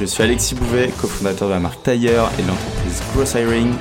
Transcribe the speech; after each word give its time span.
Je 0.00 0.06
suis 0.06 0.22
Alexis 0.24 0.56
Bouvet, 0.56 0.90
cofondateur 1.00 1.48
de 1.48 1.54
la 1.54 1.60
marque 1.60 1.82
Tailleur 1.84 2.28
et 2.38 2.42
de 2.42 2.48
l'entreprise 2.48 3.00
Gross 3.14 3.34
Hiring 3.34 3.72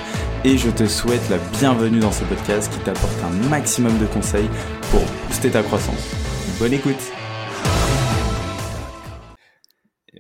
et 0.46 0.58
je 0.58 0.70
te 0.70 0.86
souhaite 0.86 1.28
la 1.30 1.40
bienvenue 1.60 2.00
dans 2.00 2.12
ce 2.12 2.24
podcast 2.26 2.72
qui 2.72 2.80
t'apporte 2.80 3.20
un 3.24 3.50
maximum 3.50 3.98
de 3.98 4.06
conseils 4.06 4.48
pour 4.92 5.02
booster 5.28 5.50
ta 5.50 5.64
croissance. 5.64 6.14
Bonne 6.60 6.74
écoute 6.74 7.12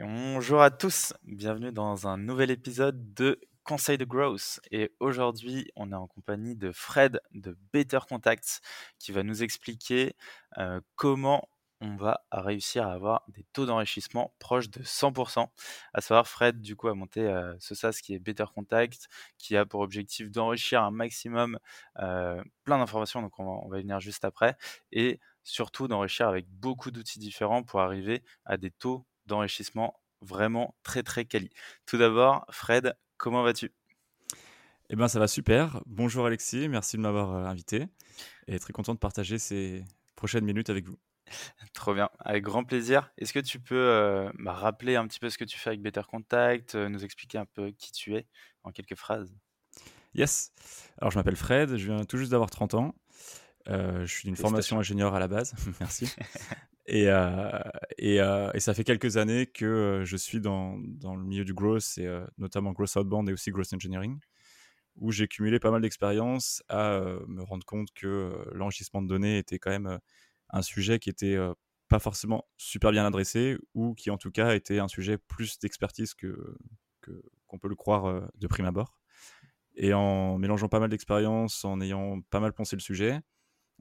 Bonjour 0.02 0.62
à 0.62 0.72
tous, 0.72 1.14
bienvenue 1.24 1.72
dans 1.72 2.08
un 2.08 2.18
nouvel 2.18 2.50
épisode 2.50 3.14
de 3.14 3.40
Conseil 3.64 3.98
de 3.98 4.04
Growth. 4.04 4.60
Et 4.72 4.92
aujourd'hui, 5.00 5.72
on 5.76 5.92
est 5.92 5.96
en 5.96 6.08
compagnie 6.08 6.56
de 6.56 6.72
Fred 6.72 7.22
de 7.34 7.56
Better 7.72 8.00
Contacts 8.10 8.62
qui 9.00 9.12
va 9.12 9.23
nous 9.23 9.44
expliquer 9.44 10.16
euh, 10.58 10.82
comment 10.96 11.48
on 11.84 11.98
va 11.98 12.23
réussir 12.32 12.88
à 12.88 12.94
avoir 12.94 13.23
des 13.28 13.44
taux 13.52 13.66
d'enrichissement 13.66 14.34
proches 14.40 14.70
de 14.70 14.82
100%. 14.84 15.50
À 15.94 16.02
savoir, 16.02 16.28
Fred, 16.28 16.62
du 16.62 16.78
coup, 16.78 16.88
a 16.88 16.94
monté 16.94 17.20
euh, 17.20 17.54
ce 17.59 17.76
SaaS 17.76 18.00
qui 18.02 18.14
est 18.14 18.20
Better 18.20 18.46
Contact, 18.56 19.09
qui 19.38 19.58
a 19.58 19.66
pour 19.66 19.82
objectif 19.82 20.32
d'enrichir 20.32 20.82
un 20.82 20.92
maximum 20.92 21.59
euh, 22.00 22.42
plein 22.64 22.78
d'informations, 22.78 23.22
donc 23.22 23.38
on 23.38 23.67
va, 23.67 23.80
y 23.80 23.81
venir 23.81 24.00
juste 24.00 24.23
après, 24.23 24.56
et 24.94 25.20
surtout 25.44 25.89
d'enrichir 25.89 26.30
avec 26.30 26.48
beaucoup 26.48 26.89
d'outils 26.89 27.20
différents 27.20 27.64
pour 27.64 27.81
arriver 27.81 28.23
à 28.45 28.56
des 28.56 28.72
taux 28.72 29.06
d'enrichissement 29.26 30.00
vraiment 30.22 30.76
très 30.84 31.04
très 31.04 31.26
quali. 31.26 31.50
Tout 31.86 31.98
d'abord, 31.98 32.45
Fred, 32.50 32.95
comment 33.17 33.44
vas-tu? 33.44 33.73
Eh 34.89 34.95
ben, 34.95 35.09
ça 35.09 35.20
va 35.20 35.28
super. 35.28 35.81
Bonjour 35.86 36.26
Alexis, 36.26 36.70
merci 36.70 36.95
de 36.95 37.02
m'avoir 37.02 37.36
euh, 37.36 37.45
invité 37.45 37.88
et 38.48 38.58
très 38.58 38.72
content 38.72 38.94
de 38.94 39.00
partager 39.00 39.38
ces 39.38 39.84
prochaines 40.16 40.45
minutes 40.45 40.70
avec 40.70 40.88
vous. 40.88 40.98
Trop 41.73 41.94
bien, 41.94 42.09
avec 42.20 42.44
grand 42.44 42.64
plaisir. 42.64 43.12
Est-ce 43.17 43.34
que 43.34 43.39
tu 43.39 43.59
peux 43.59 43.76
euh, 43.76 44.31
bah, 44.39 44.53
rappeler 44.53 44.95
un 44.95 45.08
petit 45.08 45.20
peu 45.20 45.30
ce 45.30 45.38
que 45.38 45.45
tu 45.45 45.58
fais 45.58 45.70
avec 45.70 45.81
Better 45.81 46.02
Contact, 46.08 46.76
euh, 46.76 46.89
nous 46.89 47.03
expliquer 47.03 47.38
un 47.38 47.45
peu 47.45 47.72
qui 47.72 47.92
tu 47.92 48.16
es 48.16 48.28
en 48.64 48.72
quelques 48.72 48.95
phrases? 48.95 49.36
Yes. 50.14 50.52
Alors, 51.00 51.11
je 51.11 51.17
m'appelle 51.17 51.36
Fred, 51.36 51.76
je 51.76 51.86
viens 51.92 52.04
tout 52.06 52.17
juste 52.17 52.31
d'avoir 52.31 52.50
30 52.50 52.76
ans. 52.76 52.95
Euh, 53.70 54.06
je 54.06 54.14
suis 54.14 54.26
d'une 54.26 54.36
formation 54.36 54.78
ingénieur 54.78 55.16
à 55.16 55.20
la 55.20 55.28
base, 55.28 55.54
merci. 55.80 56.14
Et, 56.86 57.04
et, 57.98 58.17
et, 58.17 58.59
ça 58.59 58.73
fait 58.73 58.84
quelques 58.84 59.16
années 59.16 59.45
que 59.45 60.02
je 60.04 60.17
suis 60.17 60.42
dans, 60.42 60.78
dans, 60.78 61.16
le 61.16 61.23
milieu 61.23 61.45
du 61.45 61.54
growth, 61.54 61.98
et 61.98 62.14
notamment 62.38 62.73
growth 62.73 62.98
outbound 62.98 63.30
et 63.30 63.31
aussi 63.31 63.52
growth 63.52 63.72
engineering, 63.73 64.20
où 64.98 65.09
j'ai 65.14 65.30
cumulé 65.30 65.59
pas 65.59 65.72
mal 65.72 65.81
d'expérience 65.81 66.61
à 66.67 67.00
me 67.26 67.42
rendre 67.42 67.66
compte 67.66 67.88
que 67.94 68.34
l'enrichissement 68.52 69.02
de 69.02 69.08
données 69.08 69.38
était 69.38 69.59
quand 69.59 69.70
même 69.70 69.98
un 70.54 70.62
sujet 70.62 71.00
qui 71.00 71.09
était 71.09 71.38
pas 71.90 72.00
forcément 72.00 72.46
super 72.58 72.92
bien 72.92 73.06
adressé 73.06 73.58
ou 73.73 73.94
qui 73.96 74.09
en 74.09 74.18
tout 74.18 74.32
cas 74.32 74.56
était 74.56 74.80
un 74.80 74.88
sujet 74.88 75.18
plus 75.18 75.60
d'expertise 75.60 76.14
que 76.14 76.58
qu'on 77.50 77.60
peut 77.60 77.68
le 77.68 77.76
croire 77.76 78.30
de 78.36 78.48
prime 78.48 78.66
abord. 78.66 78.98
Et 79.76 79.94
en 79.94 80.38
mélangeant 80.38 80.70
pas 80.70 80.80
mal 80.80 80.90
d'expériences, 80.90 81.66
en 81.66 81.82
ayant 81.82 82.22
pas 82.30 82.40
mal 82.40 82.54
pensé 82.54 82.78
le 82.78 82.82
sujet, 82.82 83.20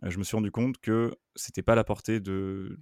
je 0.03 0.19
me 0.19 0.25
suis 0.25 0.35
rendu 0.35 0.51
compte 0.51 0.79
que 0.79 1.15
c'était 1.37 1.63
pas 1.63 1.77
la 1.77 1.85
portée 1.85 2.19
de 2.19 2.81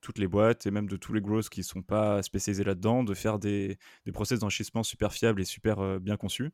toutes 0.00 0.18
les 0.18 0.26
boîtes 0.26 0.66
et 0.66 0.70
même 0.70 0.88
de 0.88 0.96
tous 0.96 1.12
les 1.12 1.20
growths 1.20 1.50
qui 1.50 1.62
sont 1.62 1.82
pas 1.82 2.22
spécialisés 2.22 2.64
là-dedans 2.64 3.04
de 3.04 3.14
faire 3.14 3.38
des, 3.38 3.78
des 4.06 4.12
process 4.12 4.38
d'enrichissement 4.38 4.82
super 4.82 5.12
fiables 5.12 5.42
et 5.42 5.44
super 5.44 6.00
bien 6.00 6.16
conçus. 6.16 6.50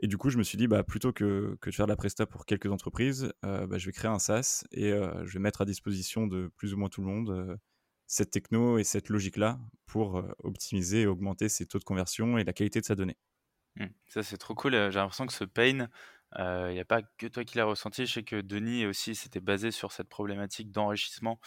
Et 0.00 0.08
du 0.08 0.18
coup, 0.18 0.30
je 0.30 0.38
me 0.38 0.42
suis 0.42 0.58
dit, 0.58 0.66
bah, 0.66 0.82
plutôt 0.82 1.12
que, 1.12 1.56
que 1.60 1.70
de 1.70 1.74
faire 1.74 1.86
de 1.86 1.92
la 1.92 1.96
presta 1.96 2.26
pour 2.26 2.46
quelques 2.46 2.70
entreprises, 2.70 3.32
euh, 3.44 3.66
bah, 3.66 3.78
je 3.78 3.86
vais 3.86 3.92
créer 3.92 4.10
un 4.10 4.18
SaaS 4.18 4.64
et 4.72 4.92
euh, 4.92 5.24
je 5.24 5.34
vais 5.34 5.38
mettre 5.38 5.60
à 5.60 5.64
disposition 5.64 6.26
de 6.26 6.50
plus 6.56 6.74
ou 6.74 6.76
moins 6.76 6.88
tout 6.88 7.00
le 7.00 7.06
monde 7.06 7.30
euh, 7.30 7.56
cette 8.06 8.30
techno 8.30 8.78
et 8.78 8.84
cette 8.84 9.08
logique-là 9.08 9.58
pour 9.86 10.22
optimiser 10.42 11.02
et 11.02 11.06
augmenter 11.06 11.48
ses 11.48 11.66
taux 11.66 11.78
de 11.78 11.84
conversion 11.84 12.36
et 12.38 12.44
la 12.44 12.52
qualité 12.52 12.80
de 12.80 12.84
sa 12.84 12.94
donnée. 12.94 13.16
Mmh. 13.76 13.86
Ça, 14.08 14.22
c'est 14.22 14.36
trop 14.36 14.54
cool. 14.54 14.72
J'ai 14.72 14.98
l'impression 14.98 15.26
que 15.26 15.32
ce 15.32 15.44
pain, 15.44 15.88
il 16.38 16.72
n'y 16.72 16.80
a 16.80 16.84
pas 16.84 17.02
que 17.02 17.26
toi 17.26 17.44
qui 17.44 17.58
l'as 17.58 17.64
ressenti. 17.64 18.06
Je 18.06 18.12
sais 18.12 18.22
que 18.24 18.40
Denis 18.40 18.86
aussi 18.86 19.14
s'était 19.14 19.40
basé 19.40 19.70
sur 19.70 19.92
cette 19.92 20.08
problématique 20.08 20.70
d'enrichissement 20.72 21.38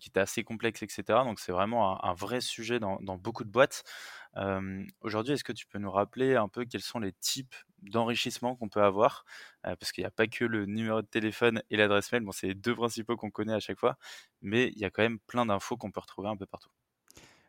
qui 0.00 0.08
était 0.08 0.20
assez 0.20 0.44
complexe, 0.44 0.82
etc. 0.82 1.02
Donc, 1.24 1.40
c'est 1.40 1.52
vraiment 1.52 2.04
un, 2.04 2.14
vrai 2.14 2.40
sujet 2.40 2.78
dans, 2.80 2.98
beaucoup 3.18 3.44
de 3.44 3.50
boîtes. 3.50 3.84
Aujourd'hui, 5.00 5.34
est-ce 5.34 5.44
que 5.44 5.52
tu 5.52 5.66
peux 5.66 5.78
nous 5.78 5.90
rappeler 5.90 6.36
un 6.36 6.48
peu 6.48 6.64
quels 6.64 6.82
sont 6.82 6.98
les 6.98 7.12
types 7.12 7.54
d'enrichissement 7.82 8.56
qu'on 8.56 8.68
peut 8.68 8.82
avoir? 8.82 9.24
Parce 9.62 9.92
qu'il 9.92 10.02
n'y 10.02 10.06
a 10.06 10.10
pas 10.10 10.26
que 10.26 10.44
le 10.44 10.66
numéro 10.66 11.02
de 11.02 11.06
téléphone 11.06 11.62
et 11.70 11.76
l'adresse 11.76 12.12
mail. 12.12 12.22
Bon, 12.22 12.32
c'est 12.32 12.48
les 12.48 12.54
deux 12.54 12.74
principaux 12.74 13.16
qu'on 13.16 13.30
connaît 13.30 13.54
à 13.54 13.60
chaque 13.60 13.78
fois, 13.78 13.96
mais 14.42 14.68
il 14.68 14.78
y 14.78 14.84
a 14.84 14.90
quand 14.90 15.02
même 15.02 15.20
plein 15.20 15.46
d'infos 15.46 15.76
qu'on 15.76 15.90
peut 15.90 16.00
retrouver 16.00 16.28
un 16.28 16.36
peu 16.36 16.46
partout. 16.46 16.70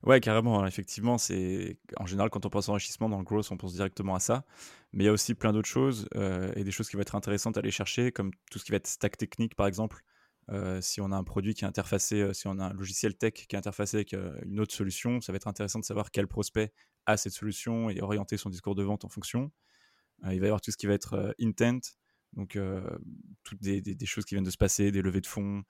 Ouais, 0.06 0.20
carrément. 0.20 0.62
Hein. 0.62 0.68
Effectivement, 0.68 1.18
c'est 1.18 1.80
en 1.98 2.06
général 2.06 2.30
quand 2.30 2.46
on 2.46 2.50
pense 2.50 2.70
enrichissement 2.70 3.10
dans 3.10 3.18
le 3.18 3.24
growth, 3.24 3.48
on 3.52 3.58
pense 3.58 3.74
directement 3.74 4.14
à 4.14 4.20
ça. 4.20 4.46
Mais 4.94 5.04
il 5.04 5.08
y 5.08 5.10
a 5.10 5.14
aussi 5.14 5.34
plein 5.34 5.52
d'autres 5.52 5.68
choses 5.68 6.08
et 6.56 6.64
des 6.64 6.72
choses 6.72 6.90
qui 6.90 6.96
vont 6.96 7.02
être 7.02 7.16
intéressantes 7.16 7.58
à 7.58 7.60
aller 7.60 7.72
chercher, 7.72 8.12
comme 8.12 8.32
tout 8.52 8.60
ce 8.60 8.66
qui 8.66 8.72
va 8.72 8.78
être 8.78 8.88
stack 8.88 9.18
technique, 9.18 9.56
par 9.56 9.68
exemple. 9.68 10.04
si 10.82 11.02
on 11.02 11.12
a 11.12 11.18
un 11.18 11.24
produit 11.24 11.56
qui 11.56 11.66
est 11.66 11.68
interfacé, 11.68 12.34
si 12.34 12.48
on 12.48 12.60
a 12.60 12.66
un 12.66 12.74
logiciel 12.74 13.16
tech 13.16 13.34
qui 13.34 13.56
est 13.56 13.58
interfacé 13.58 13.98
avec 13.98 14.16
une 14.46 14.60
autre 14.60 14.74
solution, 14.74 15.22
ça 15.22 15.32
va 15.32 15.38
être 15.38 15.48
intéressant 15.48 15.80
de 15.80 15.86
savoir 15.86 16.12
quel 16.12 16.28
prospect 16.28 16.72
a 17.08 17.18
cette 17.18 17.34
solution 17.34 17.90
et 17.90 18.02
orienter 18.02 18.38
son 18.38 18.50
discours 18.50 18.76
de 18.76 18.84
vente 18.84 19.06
en 19.06 19.10
fonction. 19.10 19.52
il 20.24 20.40
va 20.40 20.46
y 20.46 20.50
avoir 20.50 20.62
tout 20.62 20.72
ce 20.72 20.78
qui 20.78 20.86
va 20.86 20.94
être 20.94 21.36
intent, 21.42 21.90
donc 22.34 22.60
toutes 23.44 23.62
des, 23.62 24.06
choses 24.06 24.24
qui 24.26 24.36
viennent 24.36 24.46
de 24.46 24.52
se 24.52 24.58
passer, 24.58 24.92
des 24.92 25.02
levées 25.02 25.22
de 25.22 25.28
fonds, 25.28 25.64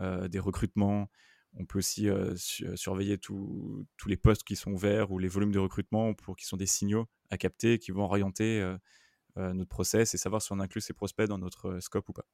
des 0.00 0.38
recrutements. 0.38 1.08
On 1.58 1.64
peut 1.66 1.78
aussi 1.78 2.08
surveiller 2.76 3.18
tous 3.18 3.86
les 4.06 4.16
postes 4.16 4.44
qui 4.44 4.56
sont 4.56 4.72
ouverts 4.72 5.10
ou 5.10 5.18
les 5.18 5.28
volumes 5.28 5.52
de 5.52 5.58
recrutement 5.58 6.14
pour 6.14 6.36
qu'ils 6.36 6.46
sont 6.48 6.56
des 6.56 6.66
signaux 6.66 7.06
à 7.30 7.38
capter 7.38 7.78
qui 7.78 7.90
vont 7.92 8.04
orienter 8.04 8.76
notre 9.36 9.68
process 9.68 10.14
et 10.14 10.18
savoir 10.18 10.42
si 10.42 10.52
on 10.52 10.60
inclut 10.60 10.80
ces 10.80 10.94
prospects 10.94 11.28
dans 11.28 11.38
notre 11.38 11.80
scope 11.80 12.08
ou 12.08 12.12
pas. 12.12 12.26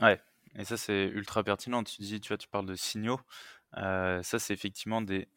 Ouais, 0.00 0.20
et 0.56 0.64
ça 0.64 0.76
c'est 0.76 1.06
ultra 1.06 1.42
pertinent. 1.44 1.84
Tu 1.84 2.02
dis, 2.02 2.20
tu 2.20 2.48
parles 2.48 2.66
de 2.66 2.74
signaux. 2.74 3.20
ça 3.74 4.22
c'est 4.38 4.52
effectivement 4.54 5.02
des 5.02 5.28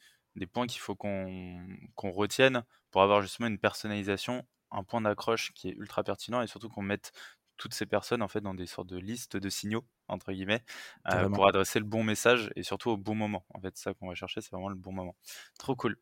points 0.51 0.67
qu'il 0.67 0.81
faut 0.81 0.95
qu'on 0.95 2.11
retienne 2.11 2.63
pour 2.91 3.01
avoir 3.01 3.22
justement 3.22 3.47
une 3.47 3.59
personnalisation, 3.59 4.47
un 4.72 4.84
point 4.84 5.01
d'accroche 5.01 5.53
qui 5.53 5.69
est 5.69 5.73
ultra 5.73 6.03
pertinent 6.03 6.41
et 6.41 6.47
surtout 6.47 6.69
qu'on 6.69 6.81
mette 6.81 7.11
toutes 7.57 7.73
ces 7.73 7.85
personnes 7.85 8.22
en 8.22 8.28
fait 8.28 8.41
dans 8.41 8.53
des 8.53 8.68
sortes 8.68 8.88
de 8.88 8.97
listes 8.97 9.38
de 9.38 9.50
signaux 9.50 9.84
entre 10.07 10.31
guillemets 10.31 10.63
euh, 11.12 11.29
pour 11.29 11.47
adresser 11.47 11.79
le 11.79 11.85
bon 11.85 12.03
message 12.03 12.51
et 12.56 12.63
surtout 12.63 12.91
au 12.91 12.97
bon 12.97 13.16
moment. 13.16 13.45
En 13.53 13.59
fait, 13.59 13.78
ça 13.78 13.94
qu'on 13.94 14.07
va 14.07 14.16
chercher, 14.16 14.41
c'est 14.41 14.51
vraiment 14.51 14.69
le 14.69 14.75
bon 14.75 14.91
moment. 14.91 15.16
Trop 15.59 15.75
cool. 15.75 15.97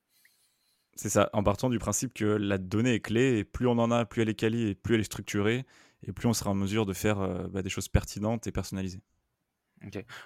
C'est 0.93 1.09
ça, 1.09 1.29
en 1.33 1.43
partant 1.43 1.69
du 1.69 1.77
principe 1.77 2.13
que 2.13 2.25
la 2.25 2.57
donnée 2.57 2.93
est 2.93 3.01
clé 3.01 3.37
et 3.37 3.43
plus 3.43 3.67
on 3.67 3.77
en 3.79 3.91
a, 3.91 4.05
plus 4.05 4.21
elle 4.21 4.29
est 4.29 4.35
quali 4.35 4.69
et 4.69 4.75
plus 4.75 4.95
elle 4.95 5.01
est 5.01 5.05
structurée 5.05 5.65
et 6.03 6.13
plus 6.13 6.27
on 6.27 6.33
sera 6.33 6.51
en 6.51 6.55
mesure 6.55 6.85
de 6.85 6.93
faire 6.93 7.19
euh, 7.19 7.47
bah, 7.47 7.61
des 7.61 7.69
choses 7.69 7.89
pertinentes 7.89 8.47
et 8.47 8.51
personnalisées. 8.51 9.01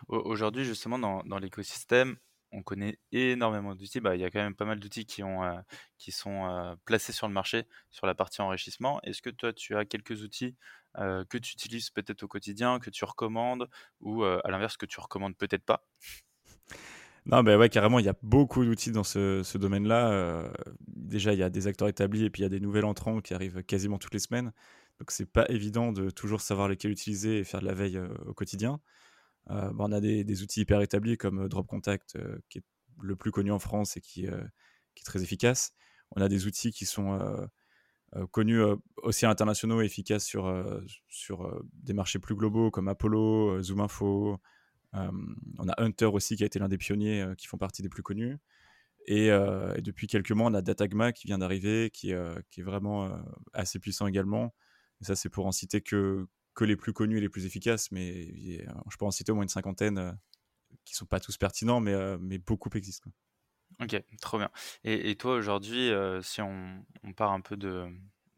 Aujourd'hui, 0.07 0.63
justement, 0.63 0.99
dans, 0.99 1.23
dans 1.23 1.39
l'écosystème, 1.39 2.17
on 2.51 2.63
connaît 2.63 2.99
énormément 3.11 3.75
d'outils. 3.75 3.99
Bah, 3.99 4.15
il 4.15 4.21
y 4.21 4.25
a 4.25 4.29
quand 4.29 4.39
même 4.39 4.55
pas 4.55 4.65
mal 4.65 4.79
d'outils 4.79 5.05
qui, 5.05 5.23
euh, 5.23 5.61
sont 6.09 6.45
euh, 6.49 6.75
placés 6.85 7.13
sur 7.13 7.27
le 7.27 7.33
marché 7.33 7.65
sur 7.89 8.07
la 8.07 8.15
partie 8.15 8.41
enrichissement. 8.41 8.99
Est-ce 9.03 9.21
que 9.21 9.29
toi, 9.29 9.53
tu 9.53 9.75
as 9.75 9.85
quelques 9.85 10.23
outils 10.23 10.55
euh, 10.97 11.23
que 11.29 11.37
tu 11.37 11.53
utilises 11.53 11.89
peut-être 11.91 12.23
au 12.23 12.27
quotidien, 12.27 12.79
que 12.79 12.89
tu 12.89 13.05
recommandes, 13.05 13.69
ou 13.99 14.23
à 14.23 14.49
l'inverse, 14.49 14.77
que 14.77 14.85
tu 14.85 14.99
recommandes 14.99 15.37
peut-être 15.37 15.63
pas? 15.63 15.85
Non, 17.25 17.43
ben 17.43 17.59
ouais, 17.59 17.69
carrément, 17.69 17.99
il 17.99 18.05
y 18.05 18.09
a 18.09 18.15
beaucoup 18.23 18.65
d'outils 18.65 18.91
dans 18.91 19.03
ce, 19.03 19.43
ce 19.43 19.57
domaine-là. 19.57 20.51
déjà, 20.87 21.33
il 21.33 21.39
y 21.39 21.43
a 21.43 21.49
des 21.49 21.67
acteurs 21.67 21.87
établis 21.87 22.23
et 22.23 22.29
puis 22.29 22.41
il 22.41 22.43
y 22.43 22.47
a 22.47 22.49
des 22.49 22.59
nouvelles 22.59 22.85
entrants 22.85 23.21
qui 23.21 23.33
arrivent 23.33 23.61
quasiment 23.63 23.99
toutes 23.99 24.13
les 24.13 24.19
semaines. 24.19 24.51
Donc, 24.99 25.11
c'est 25.11 25.31
pas 25.31 25.45
évident 25.49 25.91
de 25.91 26.09
toujours 26.09 26.41
savoir 26.41 26.67
lesquels 26.67 26.91
utiliser 26.91 27.39
et 27.39 27.43
faire 27.43 27.61
de 27.61 27.65
la 27.65 27.73
veille 27.73 28.01
au 28.25 28.33
quotidien. 28.33 28.79
Euh, 29.49 29.71
bah, 29.73 29.85
on 29.87 29.91
a 29.91 29.99
des, 29.99 30.43
outils 30.43 30.61
hyper 30.61 30.81
établis 30.81 31.17
comme 31.17 31.45
euh, 31.45 31.49
Drop 31.49 31.67
Contact, 31.67 32.15
euh, 32.15 32.37
qui 32.49 32.59
est 32.59 32.63
le 33.01 33.15
plus 33.15 33.31
connu 33.31 33.51
en 33.51 33.59
France 33.59 33.97
et 33.97 34.01
qui, 34.01 34.25
est 34.25 35.05
très 35.05 35.23
efficace. 35.23 35.73
On 36.11 36.21
a 36.21 36.27
des 36.27 36.45
outils 36.45 36.71
qui 36.71 36.85
sont 36.85 37.17
connus 38.31 38.59
aussi 38.97 39.25
internationaux 39.25 39.81
et 39.81 39.85
efficaces 39.85 40.25
sur, 40.25 40.53
sur 41.07 41.63
des 41.71 41.93
marchés 41.93 42.19
plus 42.19 42.35
globaux 42.35 42.69
comme 42.69 42.89
Apollo, 42.89 43.61
ZoomInfo. 43.61 44.37
on 44.91 45.69
a 45.69 45.81
Hunter 45.81 46.07
aussi 46.07 46.35
qui 46.35 46.43
a 46.43 46.47
été 46.47 46.59
l'un 46.59 46.67
des 46.67 46.77
pionniers 46.77 47.25
qui 47.37 47.47
font 47.47 47.57
partie 47.57 47.81
des 47.81 47.87
plus 47.87 48.03
connus. 48.03 48.37
Et, 49.07 49.29
depuis 49.81 50.07
quelques 50.07 50.33
mois, 50.33 50.49
on 50.49 50.53
a 50.53 50.61
Datagma 50.61 51.13
qui 51.13 51.27
vient 51.27 51.37
d'arriver, 51.37 51.89
qui, 51.91 52.11
qui, 52.51 52.59
est 52.59 52.63
vraiment 52.63 53.09
assez 53.53 53.79
puissant 53.79 54.07
également. 54.07 54.53
Et 54.99 55.05
ça, 55.05 55.15
c'est 55.15 55.29
pour 55.29 55.45
en 55.45 55.53
citer 55.53 55.79
que, 55.79 56.27
que 56.59 56.65
les 56.65 56.75
plus 56.75 56.91
connus 56.91 57.19
et 57.19 57.21
les 57.21 57.29
plus 57.29 57.45
efficaces, 57.45 57.89
mais 57.89 58.33
je 58.33 58.97
peux 58.97 59.05
en 59.05 59.11
citer 59.11 59.31
au 59.31 59.35
moins 59.35 59.43
une 59.43 59.49
cinquantaine 59.49 60.19
qui 60.83 60.93
sont 60.93 61.05
pas 61.05 61.21
tous 61.21 61.37
pertinents, 61.37 61.79
mais, 61.79 62.17
mais 62.17 62.37
beaucoup 62.37 62.69
existent. 62.75 63.09
Ok, 63.79 63.95
trop 64.19 64.39
bien. 64.39 64.49
Et, 64.83 65.15
toi, 65.15 65.35
aujourd'hui, 65.35 65.89
si 66.21 66.41
on, 66.41 66.85
on, 67.03 67.13
part 67.13 67.31
un 67.31 67.39
peu 67.39 67.55
de, 67.55 67.87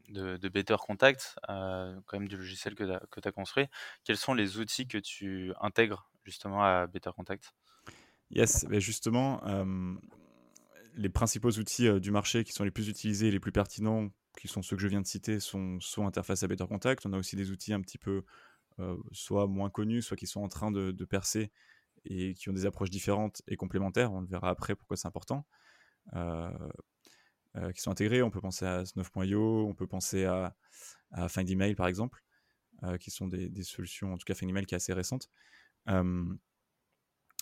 de, 0.10 0.50
Better 0.50 0.76
Contact, 0.80 1.36
quand 1.48 2.14
même 2.14 2.28
du 2.28 2.38
logiciel 2.38 2.76
que 2.76 2.84
tu 2.84 3.28
as, 3.28 3.32
construit, 3.32 3.66
quels 4.04 4.18
sont 4.18 4.36
les 4.36 4.60
outils 4.60 4.88
que 4.88 5.00
tu 5.00 5.52
intègres 5.60 6.12
justement 6.24 6.64
à 6.64 6.86
Better 6.86 7.10
Contact? 7.16 7.56
Yes, 8.30 8.68
mais 8.70 8.80
justement, 8.82 9.42
les 10.94 11.10
principaux 11.10 11.50
outils 11.50 12.00
du 12.00 12.12
marché 12.12 12.44
qui 12.44 12.52
sont 12.52 12.66
les 12.66 12.72
plus 12.72 12.88
utilisés 12.88 13.30
et 13.30 13.32
les 13.32 13.40
plus 13.40 13.52
pertinents, 13.52 14.12
qui 14.38 14.48
sont 14.48 14.62
ceux 14.62 14.76
que 14.76 14.82
je 14.82 14.88
viens 14.88 15.02
de 15.02 15.08
citer, 15.08 15.40
sont 15.40 15.80
soit 15.80 16.06
interface 16.06 16.44
à 16.44 16.48
Better 16.48 16.68
Contact. 16.68 17.06
On 17.06 17.14
a 17.14 17.18
aussi 17.18 17.36
des 17.36 17.52
outils 17.52 17.74
un 17.74 17.82
petit 17.82 17.98
peu 17.98 18.24
soit 19.12 19.48
moins 19.48 19.70
connus, 19.70 20.02
soit 20.02 20.18
qui 20.18 20.26
sont 20.26 20.42
en 20.42 20.48
train 20.48 20.72
de, 20.72 21.06
percer 21.06 21.52
et 22.06 22.34
qui 22.34 22.50
ont 22.50 22.54
des 22.54 22.66
approches 22.66 22.90
différentes 22.90 23.42
et 23.48 23.56
complémentaires. 23.58 24.12
On 24.12 24.22
le 24.22 24.28
verra 24.28 24.50
après 24.50 24.76
pourquoi 24.76 24.98
c'est 24.98 25.08
important. 25.08 25.46
qui 26.14 27.82
sont 27.82 27.92
intégrés. 27.92 28.24
On 28.24 28.32
peut 28.32 28.42
penser 28.42 28.66
à 28.66 28.86
Snuff.io, 28.86 29.68
on 29.68 29.76
peut 29.76 29.88
penser 29.88 30.26
à, 30.26 30.56
à 31.12 31.30
Find 31.30 31.50
Email 31.50 31.76
par 31.76 31.88
exemple, 31.88 32.24
qui 33.00 33.12
sont 33.12 33.28
des, 33.28 33.50
des, 33.50 33.64
solutions, 33.64 34.14
en 34.14 34.18
tout 34.18 34.26
cas 34.26 34.34
Find 34.34 34.50
Email 34.50 34.66
qui 34.66 34.74
est 34.74 34.78
assez 34.78 34.94
récente. 34.94 35.30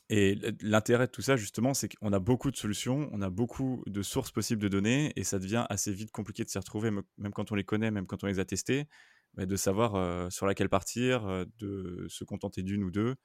Et 0.10 0.40
l'intérêt 0.62 1.06
de 1.06 1.12
tout 1.12 1.22
ça, 1.22 1.36
justement, 1.36 1.76
c'est 1.76 1.88
qu'on 1.96 2.12
a 2.14 2.20
beaucoup 2.20 2.50
de 2.50 2.56
solutions, 2.56 3.10
on 3.12 3.22
a 3.22 3.30
beaucoup 3.30 3.84
de 3.86 4.02
sources 4.02 4.32
possibles 4.32 4.62
de 4.62 4.68
données, 4.68 5.14
et 5.16 5.24
ça 5.24 5.38
devient 5.38 5.66
assez 5.70 5.92
vite 5.94 6.12
compliqué 6.12 6.44
de 6.44 6.50
s'y 6.50 6.58
retrouver, 6.58 6.90
même 6.90 7.32
quand 7.32 7.52
on 7.52 7.56
les 7.56 7.64
connaît, 7.64 7.92
même 7.92 8.08
quand 8.08 8.24
on 8.24 8.28
les 8.28 8.40
a 8.40 8.46
testés, 8.46 8.88
bah, 9.36 9.46
de 9.46 9.56
savoir 9.56 9.96
euh, 9.96 10.30
sur 10.32 10.48
laquelle 10.48 10.70
partir, 10.70 11.28
euh, 11.28 11.46
de 11.60 12.08
se 12.10 12.24
contenter 12.24 12.64
d'une 12.64 12.84
ou 12.84 12.90
deux. 12.90 13.16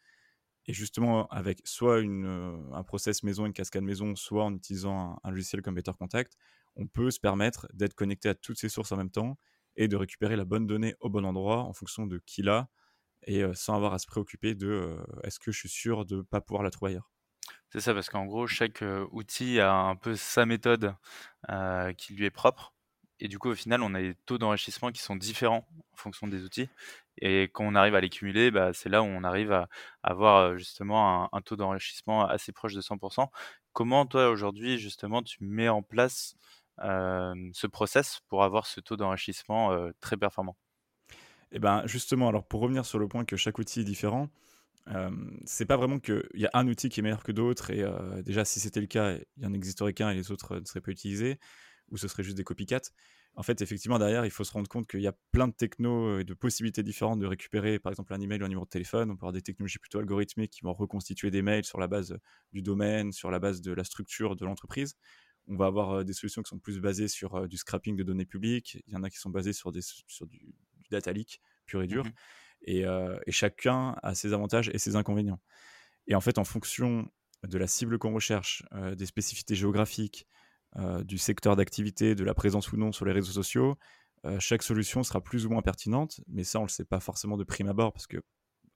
Et 0.67 0.75
justement, 0.75 1.27
avec 1.29 1.61
soit 1.65 2.01
une, 2.01 2.27
euh, 2.27 2.57
un 2.73 2.83
process 2.83 3.23
maison, 3.23 3.47
une 3.47 3.53
cascade 3.55 3.85
maison, 3.85 4.15
soit 4.15 4.45
en 4.45 4.55
utilisant 4.55 5.19
un, 5.25 5.31
logiciel 5.31 5.63
comme 5.63 5.75
Better 5.75 5.93
Contact, 5.99 6.37
on 6.77 6.87
peut 6.87 7.11
se 7.11 7.21
permettre 7.21 7.67
d'être 7.73 7.95
connecté 7.95 8.29
à 8.29 8.35
toutes 8.35 8.59
ces 8.59 8.69
sources 8.69 8.93
en 8.93 8.97
même 8.97 9.11
temps 9.11 9.39
et 9.77 9.89
de 9.89 9.97
récupérer 9.97 10.37
la 10.37 10.45
bonne 10.45 10.67
donnée 10.67 10.95
au 11.01 11.11
bon 11.11 11.25
endroit 11.25 11.61
en 11.61 11.73
fonction 11.73 12.07
de 12.07 12.19
qui 12.27 12.43
l'a 12.43 12.69
et 13.27 13.43
sans 13.55 13.75
avoir 13.77 13.95
à 13.95 13.99
se 13.99 14.07
préoccuper 14.07 14.55
de 14.55 14.97
est-ce 15.25 15.39
que 15.39 15.53
je 15.53 15.59
suis 15.59 15.69
sûr 15.69 16.05
de 16.07 16.17
ne 16.17 16.23
pas 16.23 16.41
pouvoir 16.41 16.63
la 16.63 16.71
trouver 16.71 16.93
ailleurs? 16.93 17.11
C'est 17.71 17.81
ça, 17.81 17.95
parce 17.95 18.09
qu'en 18.09 18.25
gros, 18.27 18.47
chaque 18.47 18.85
outil 19.11 19.61
a 19.61 19.73
un 19.73 19.97
peu 19.97 20.15
sa 20.17 20.47
méthode 20.47 20.95
qui 21.99 22.15
lui 22.15 22.25
est 22.27 22.31
propre. 22.31 22.73
Et 23.21 23.29
du 23.29 23.39
coup, 23.39 23.49
au 23.51 23.55
final, 23.55 23.83
on 23.83 23.95
a 23.95 24.01
des 24.01 24.15
taux 24.27 24.39
d'enrichissement 24.39 24.91
qui 24.91 25.01
sont 25.01 25.17
différents 25.17 25.67
en 25.93 25.97
fonction 25.97 26.27
des 26.27 26.43
outils. 26.43 26.69
Et 27.19 27.45
quand 27.45 27.65
on 27.65 27.75
arrive 27.77 27.95
à 27.95 28.01
les 28.01 28.11
cumuler, 28.11 28.51
bah, 28.51 28.73
c'est 28.73 28.89
là 28.89 29.03
où 29.03 29.07
on 29.07 29.23
arrive 29.25 29.53
à 29.53 29.69
avoir 30.03 30.59
justement 30.59 31.33
un, 31.35 31.41
taux 31.43 31.57
d'enrichissement 31.57 32.27
assez 32.27 32.53
proche 32.53 32.75
de 32.75 32.81
100%. 32.81 33.31
Comment 33.73 34.05
toi, 34.07 34.31
aujourd'hui, 34.31 34.79
justement, 34.79 35.23
tu 35.23 35.45
mets 35.45 35.69
en 35.69 35.83
place 35.83 36.35
ce 36.79 37.67
process 37.67 38.21
pour 38.29 38.43
avoir 38.45 38.67
ce 38.67 38.81
taux 38.81 38.97
d'enrichissement 38.97 39.77
très 40.01 40.17
performant? 40.17 40.57
Et 41.55 41.59
eh 41.59 41.61
ben 41.61 41.87
justement, 41.87 42.29
alors 42.29 42.45
pour 42.49 42.61
revenir 42.61 42.85
sur 42.85 42.99
le 42.99 43.07
point 43.07 43.25
que 43.25 43.37
chaque 43.37 43.61
outil 43.61 43.79
est 43.81 43.85
différent, 43.85 44.29
euh, 44.89 45.11
c'est 45.45 45.67
pas 45.67 45.77
vraiment 45.77 46.01
qu'il 46.01 46.25
y 46.35 46.47
a 46.47 46.51
un 46.53 46.67
outil 46.67 46.89
qui 46.89 46.99
est 46.99 47.03
meilleur 47.05 47.23
que 47.23 47.31
d'autres 47.31 47.71
et 47.71 47.85
euh, 47.85 48.23
déjà 48.23 48.45
si 48.45 48.59
c'était 48.59 48.81
le 48.81 48.89
cas, 48.89 49.17
il 49.37 49.45
y 49.45 49.47
en 49.47 49.53
existerait 49.53 49.93
qu'un 49.93 50.11
et 50.11 50.17
les 50.17 50.33
autres 50.33 50.59
ne 50.59 50.65
seraient 50.65 50.81
pas 50.81 50.91
utilisés 50.91 51.39
ou 51.93 51.97
ce 51.97 52.09
serait 52.09 52.25
juste 52.25 52.37
des 52.37 52.43
copycats. 52.43 52.91
En 53.37 53.45
fait, 53.45 53.63
effectivement, 53.63 54.01
derrière, 54.01 54.25
il 54.25 54.33
faut 54.33 54.43
se 54.43 54.51
rendre 54.51 54.69
compte 54.69 54.89
qu'il 54.89 55.01
y 55.01 55.07
a 55.07 55.15
plein 55.31 55.47
de 55.47 55.53
technos 55.53 56.19
et 56.19 56.25
de 56.25 56.35
possibilités 56.35 56.83
différentes 56.83 57.21
de 57.21 57.27
récupérer, 57.27 57.79
par 57.79 57.93
exemple, 57.93 58.13
un 58.15 58.21
email 58.21 58.43
ou 58.43 58.47
un 58.47 58.49
numéro 58.49 58.65
de 58.65 58.71
téléphone. 58.71 59.11
On 59.11 59.15
peut 59.15 59.21
avoir 59.21 59.33
des 59.33 59.43
technologies 59.43 59.79
plutôt 59.79 60.01
algorithmiques 60.01 60.51
qui 60.51 60.63
vont 60.63 60.73
reconstituer 60.73 61.31
des 61.31 61.43
mails 61.43 61.65
sur 61.65 61.79
la 61.79 61.87
base 61.87 62.19
du 62.53 62.63
domaine, 62.63 63.13
sur 63.13 63.31
la 63.31 63.39
base 63.39 63.61
de 63.61 63.73
la 63.73 63.85
structure 63.85 64.35
de 64.35 64.45
l'entreprise. 64.45 64.97
On 65.47 65.57
va 65.57 65.67
avoir 65.67 65.91
euh, 65.91 66.05
des 66.05 66.15
solutions 66.15 66.43
qui 66.43 66.49
sont 66.49 66.59
plus 66.59 66.81
basées 66.81 67.07
sur 67.07 67.47
du 67.47 67.57
scrapping 67.57 67.97
de 67.97 68.03
données 68.03 68.25
publiques. 68.25 68.83
Il 68.89 68.93
y 68.93 68.97
en 68.97 69.05
a 69.05 69.11
qui 69.11 69.19
sont 69.19 69.31
basées 69.31 69.53
sur, 69.53 69.71
des, 69.71 69.83
sur 69.83 70.27
du, 70.27 70.55
data 70.91 71.13
leak 71.13 71.41
pur 71.67 71.83
et 71.83 71.87
dur. 71.87 72.05
Mmh 72.05 72.13
euh, 72.69 73.19
et, 73.27 73.33
chacun 73.33 73.97
a 74.03 74.15
ses 74.15 74.33
avantages 74.33 74.71
et 74.73 74.79
ses 74.79 74.97
inconvénients. 74.97 75.41
Et 76.07 76.15
en 76.15 76.21
fait, 76.21 76.39
en 76.39 76.45
fonction 76.45 77.11
de 77.47 77.59
la 77.59 77.67
cible 77.67 77.99
qu'on 77.99 78.15
recherche, 78.15 78.63
euh, 78.73 78.95
des 78.95 79.07
spécificités 79.07 79.55
géographiques, 79.55 80.27
euh, 80.77 81.05
du 81.05 81.19
secteur 81.19 81.57
d'activité, 81.57 82.15
de 82.15 82.25
la 82.25 82.35
présence 82.35 82.73
ou 82.73 82.77
non 82.77 82.93
sur 82.93 83.05
les 83.05 83.13
réseaux 83.13 83.33
sociaux, 83.33 83.77
chaque 84.39 84.63
solution 84.63 85.03
sera 85.03 85.21
plus 85.21 85.45
ou 85.45 85.51
moins 85.51 85.61
pertinente. 85.61 86.23
Mais 86.29 86.45
ça, 86.45 86.59
on 86.59 86.63
ne 86.63 86.69
le 86.69 86.73
sait 86.73 86.87
pas 86.87 86.99
forcément 86.99 87.37
de 87.37 87.45
prime 87.45 87.69
abord 87.69 87.93
parce 87.93 88.07
que 88.07 88.17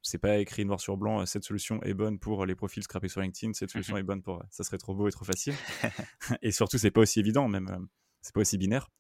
c'est 0.03 0.19
pas 0.19 0.37
écrit 0.37 0.67
noir 0.67 0.79
sur 0.79 0.99
blanc. 0.99 1.25
Cette 1.25 1.43
solution 1.43 1.83
est 1.85 1.95
bonne 1.95 2.19
pour 2.19 2.45
les 2.45 2.55
profils 2.55 2.83
scrappés 2.83 3.09
sur 3.09 3.23
LinkedIn. 3.23 3.55
Cette 3.55 3.71
solution 3.71 3.95
mmh 3.95 3.99
est 3.99 4.03
bonne 4.03 4.23
pour. 4.23 4.45
Ça 4.51 4.63
serait 4.63 4.77
trop 4.77 4.95
beau 4.95 5.09
et 5.09 5.11
trop 5.11 5.25
facile. 5.25 5.55
et 6.43 6.53
surtout, 6.53 6.77
c'est 6.77 6.91
pas 6.91 7.01
aussi 7.01 7.19
évident, 7.19 7.49
même. 7.49 7.89
c'est 8.21 8.35
pas 8.35 8.43
aussi 8.43 8.59
binaire. 8.59 8.91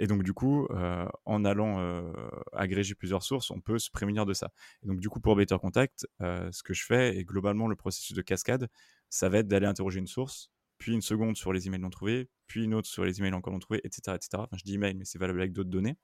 Et 0.00 0.06
donc, 0.06 0.22
du 0.22 0.32
coup, 0.32 0.66
euh, 0.70 1.06
en 1.26 1.44
allant 1.44 1.78
euh, 1.78 2.10
agréger 2.54 2.94
plusieurs 2.94 3.22
sources, 3.22 3.50
on 3.50 3.60
peut 3.60 3.78
se 3.78 3.90
prémunir 3.90 4.24
de 4.24 4.32
ça. 4.32 4.50
Et 4.82 4.86
donc, 4.86 4.98
du 4.98 5.10
coup, 5.10 5.20
pour 5.20 5.36
Better 5.36 5.58
Contact, 5.60 6.08
euh, 6.22 6.50
ce 6.52 6.62
que 6.62 6.72
je 6.72 6.86
fais, 6.86 7.18
et 7.18 7.24
globalement, 7.24 7.68
le 7.68 7.76
processus 7.76 8.16
de 8.16 8.22
cascade, 8.22 8.70
ça 9.10 9.28
va 9.28 9.38
être 9.38 9.46
d'aller 9.46 9.66
interroger 9.66 9.98
une 9.98 10.06
source, 10.06 10.50
puis 10.78 10.94
une 10.94 11.02
seconde 11.02 11.36
sur 11.36 11.52
les 11.52 11.66
emails 11.66 11.80
non 11.80 11.90
trouvés, 11.90 12.30
puis 12.46 12.64
une 12.64 12.72
autre 12.72 12.88
sur 12.88 13.04
les 13.04 13.20
emails 13.20 13.34
encore 13.34 13.52
non 13.52 13.58
trouvés, 13.58 13.82
etc. 13.84 14.16
etc. 14.16 14.28
Enfin, 14.36 14.56
je 14.56 14.64
dis 14.64 14.74
email, 14.74 14.94
mais 14.94 15.04
c'est 15.04 15.18
valable 15.18 15.40
avec 15.40 15.52
d'autres 15.52 15.68
données. 15.68 15.98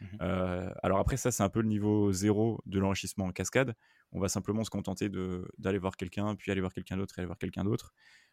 Mmh 0.00 0.06
alors 0.82 0.98
après, 0.98 1.16
ça, 1.16 1.30
c'est 1.30 1.42
un 1.44 1.48
peu 1.48 1.60
le 1.60 1.68
niveau 1.68 2.12
zéro 2.12 2.60
de 2.66 2.78
l'enrichissement 2.80 3.26
en 3.26 3.32
cascade. 3.32 3.74
On 4.10 4.20
va 4.20 4.28
simplement 4.28 4.64
se 4.64 4.70
contenter 4.70 5.08
d'aller 5.58 5.78
voir 5.78 5.96
quelqu'un, 5.96 6.34
puis 6.34 6.50
aller 6.50 6.60
voir 6.60 6.72
quelqu'un 6.72 6.96
d'autre, 6.96 7.18
et 7.18 7.20
aller 7.20 7.26
voir 7.26 7.38
quelqu'un 7.38 7.62
d'autre. 7.62 7.92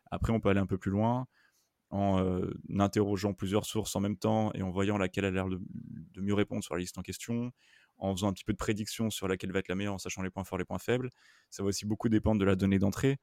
Après, 0.09 0.33
on 0.33 0.39
peut 0.39 0.49
aller 0.49 0.59
un 0.59 0.67
peu 0.67 0.77
plus 0.79 0.91
loin 0.91 1.27
en 1.91 2.41
interrogeant 2.77 3.33
plusieurs 3.33 3.65
sources 3.65 3.95
en 3.95 3.99
même 3.99 4.17
temps 4.17 4.51
et 4.53 4.61
en 4.61 4.71
voyant 4.71 4.97
laquelle 4.97 5.25
a 5.25 5.31
l'air 5.31 5.47
de, 5.47 5.59
mieux 6.17 6.33
répondre 6.33 6.63
sur 6.63 6.75
la 6.75 6.81
liste 6.81 6.97
en 6.97 7.01
question, 7.01 7.51
en 7.97 8.13
faisant 8.13 8.27
un 8.27 8.33
petit 8.33 8.43
peu 8.43 8.53
de 8.53 8.57
prédiction 8.57 9.09
sur 9.09 9.27
laquelle 9.27 9.51
va 9.51 9.59
être 9.59 9.67
la 9.69 9.75
meilleure, 9.75 9.93
en 9.93 9.97
sachant 9.97 10.21
les 10.21 10.29
points 10.29 10.43
forts, 10.43 10.57
les 10.57 10.65
points 10.65 10.79
faibles. 10.79 11.09
Ça 11.51 11.63
va 11.63 11.69
aussi 11.69 11.85
beaucoup 11.85 12.09
dépendre 12.09 12.39
de 12.39 12.45
la 12.45 12.55
donnée 12.55 12.79
d'entrée. 12.79 13.17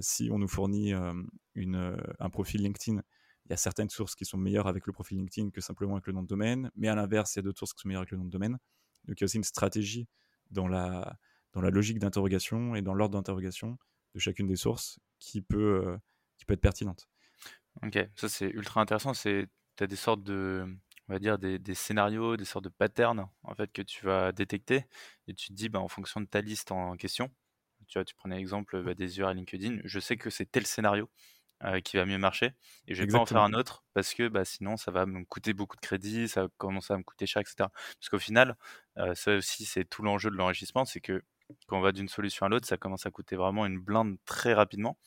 Si 0.00 0.28
on 0.32 0.38
nous 0.38 0.48
fournit 0.48 0.92
un 0.92 2.30
profil 2.30 2.62
LinkedIn, 2.62 3.00
il 3.48 3.52
y 3.52 3.54
a 3.54 3.56
certaines 3.56 3.88
sources 3.88 4.14
qui 4.14 4.26
sont 4.26 4.36
meilleures 4.36 4.66
avec 4.66 4.86
le 4.86 4.92
profil 4.92 5.18
LinkedIn 5.18 5.50
que 5.50 5.62
simplement 5.62 5.94
avec 5.94 6.06
le 6.06 6.12
nom 6.12 6.22
de 6.22 6.28
domaine, 6.28 6.70
mais 6.76 6.88
à 6.88 6.94
l'inverse, 6.94 7.34
il 7.34 7.38
y 7.38 7.40
a 7.40 7.42
d'autres 7.42 7.58
sources 7.58 7.72
qui 7.72 7.80
sont 7.80 7.88
meilleures 7.88 8.02
avec 8.02 8.10
le 8.10 8.18
nom 8.18 8.24
de 8.24 8.30
domaine. 8.30 8.58
Donc 9.06 9.18
il 9.18 9.20
y 9.20 9.24
a 9.24 9.26
aussi 9.26 9.38
une 9.38 9.44
stratégie 9.44 10.06
dans 10.50 10.68
la, 10.68 11.16
dans 11.52 11.62
la 11.62 11.70
logique 11.70 11.98
d'interrogation 11.98 12.74
et 12.74 12.82
dans 12.82 12.92
l'ordre 12.92 13.14
d'interrogation 13.14 13.78
de 14.14 14.20
chacune 14.20 14.46
des 14.46 14.56
sources 14.56 14.98
qui 15.18 15.40
peut, 15.40 15.96
qui 16.36 16.44
peut 16.44 16.54
être 16.54 16.60
pertinente. 16.60 17.08
OK, 17.82 17.98
ça 18.16 18.28
c'est 18.28 18.48
ultra 18.48 18.80
intéressant. 18.80 19.14
C'est, 19.14 19.46
tu 19.76 19.84
as 19.84 19.86
des 19.86 19.96
sortes 19.96 20.22
de, 20.22 20.66
on 21.08 21.12
va 21.12 21.18
dire 21.18 21.38
des, 21.38 21.58
des 21.58 21.74
scénarios, 21.74 22.36
des 22.36 22.44
sortes 22.44 22.64
de 22.64 22.70
patterns 22.70 23.28
en 23.42 23.54
fait 23.54 23.72
que 23.72 23.82
tu 23.82 24.04
vas 24.04 24.32
détecter 24.32 24.84
et 25.26 25.34
tu 25.34 25.48
te 25.48 25.52
dis 25.52 25.68
bah, 25.68 25.80
en 25.80 25.88
fonction 25.88 26.20
de 26.20 26.26
ta 26.26 26.40
liste 26.40 26.72
en 26.72 26.96
question. 26.96 27.30
Tu 27.86 27.98
vois, 27.98 28.04
tu 28.04 28.14
prenais 28.14 28.36
l'exemple 28.36 28.82
bah, 28.82 28.94
des 28.94 29.18
URL 29.18 29.36
LinkedIn. 29.36 29.78
Je 29.84 30.00
sais 30.00 30.16
que 30.16 30.30
c'est 30.30 30.46
tel 30.50 30.66
scénario 30.66 31.08
euh, 31.64 31.80
qui 31.80 31.96
va 31.96 32.04
mieux 32.04 32.18
marcher 32.18 32.52
et 32.86 32.94
je 32.94 33.02
vais 33.02 33.08
pas 33.08 33.18
en 33.18 33.26
faire 33.26 33.42
un 33.42 33.52
autre 33.54 33.84
parce 33.94 34.14
que 34.14 34.28
bah, 34.28 34.44
sinon 34.44 34.76
ça 34.76 34.90
va 34.90 35.06
me 35.06 35.24
coûter 35.24 35.54
beaucoup 35.54 35.76
de 35.76 35.80
crédit, 35.80 36.28
ça 36.28 36.42
va 36.42 36.48
commencer 36.58 36.92
à 36.92 36.98
me 36.98 37.02
coûter 37.02 37.26
cher, 37.26 37.40
etc. 37.40 37.68
Parce 38.00 38.08
qu'au 38.10 38.18
final, 38.18 38.56
euh, 38.98 39.14
ça 39.14 39.36
aussi 39.36 39.64
c'est 39.64 39.84
tout 39.84 40.02
l'enjeu 40.02 40.30
de 40.30 40.36
l'enrichissement, 40.36 40.84
c'est 40.84 41.00
que 41.00 41.22
quand 41.66 41.78
on 41.78 41.80
va 41.80 41.92
d'une 41.92 42.08
solution 42.08 42.44
à 42.46 42.48
l'autre, 42.48 42.66
ça 42.66 42.76
commence 42.76 43.06
à 43.06 43.10
coûter 43.10 43.36
vraiment 43.36 43.64
une 43.64 43.78
blinde 43.78 44.18
très 44.26 44.52
rapidement 44.52 44.98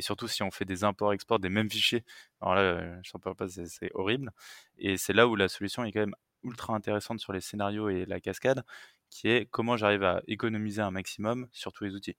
et 0.00 0.02
surtout 0.02 0.28
si 0.28 0.42
on 0.42 0.50
fait 0.50 0.64
des 0.64 0.82
imports-exports 0.82 1.40
des 1.40 1.50
mêmes 1.50 1.70
fichiers. 1.70 2.04
Alors 2.40 2.54
là, 2.54 2.62
euh, 2.62 3.00
je 3.02 3.10
ne 3.14 3.20
parle 3.20 3.36
pas, 3.36 3.48
c'est 3.48 3.90
horrible. 3.92 4.30
Et 4.78 4.96
c'est 4.96 5.12
là 5.12 5.28
où 5.28 5.36
la 5.36 5.48
solution 5.48 5.84
est 5.84 5.92
quand 5.92 6.00
même 6.00 6.14
ultra 6.42 6.74
intéressante 6.74 7.20
sur 7.20 7.34
les 7.34 7.42
scénarios 7.42 7.90
et 7.90 8.06
la 8.06 8.18
cascade, 8.18 8.64
qui 9.10 9.28
est 9.28 9.44
comment 9.44 9.76
j'arrive 9.76 10.02
à 10.02 10.22
économiser 10.26 10.80
un 10.80 10.90
maximum 10.90 11.48
sur 11.52 11.74
tous 11.74 11.84
les 11.84 11.94
outils. 11.94 12.16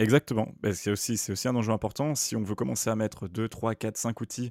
Exactement. 0.00 0.52
Ben, 0.58 0.72
c'est 0.72 0.90
aussi, 0.90 1.12
aussi 1.30 1.46
un 1.46 1.54
enjeu 1.54 1.72
important. 1.72 2.16
Si 2.16 2.34
on 2.34 2.42
veut 2.42 2.56
commencer 2.56 2.90
à 2.90 2.96
mettre 2.96 3.28
2, 3.28 3.48
3, 3.48 3.76
4, 3.76 3.96
5 3.96 4.20
outils 4.20 4.50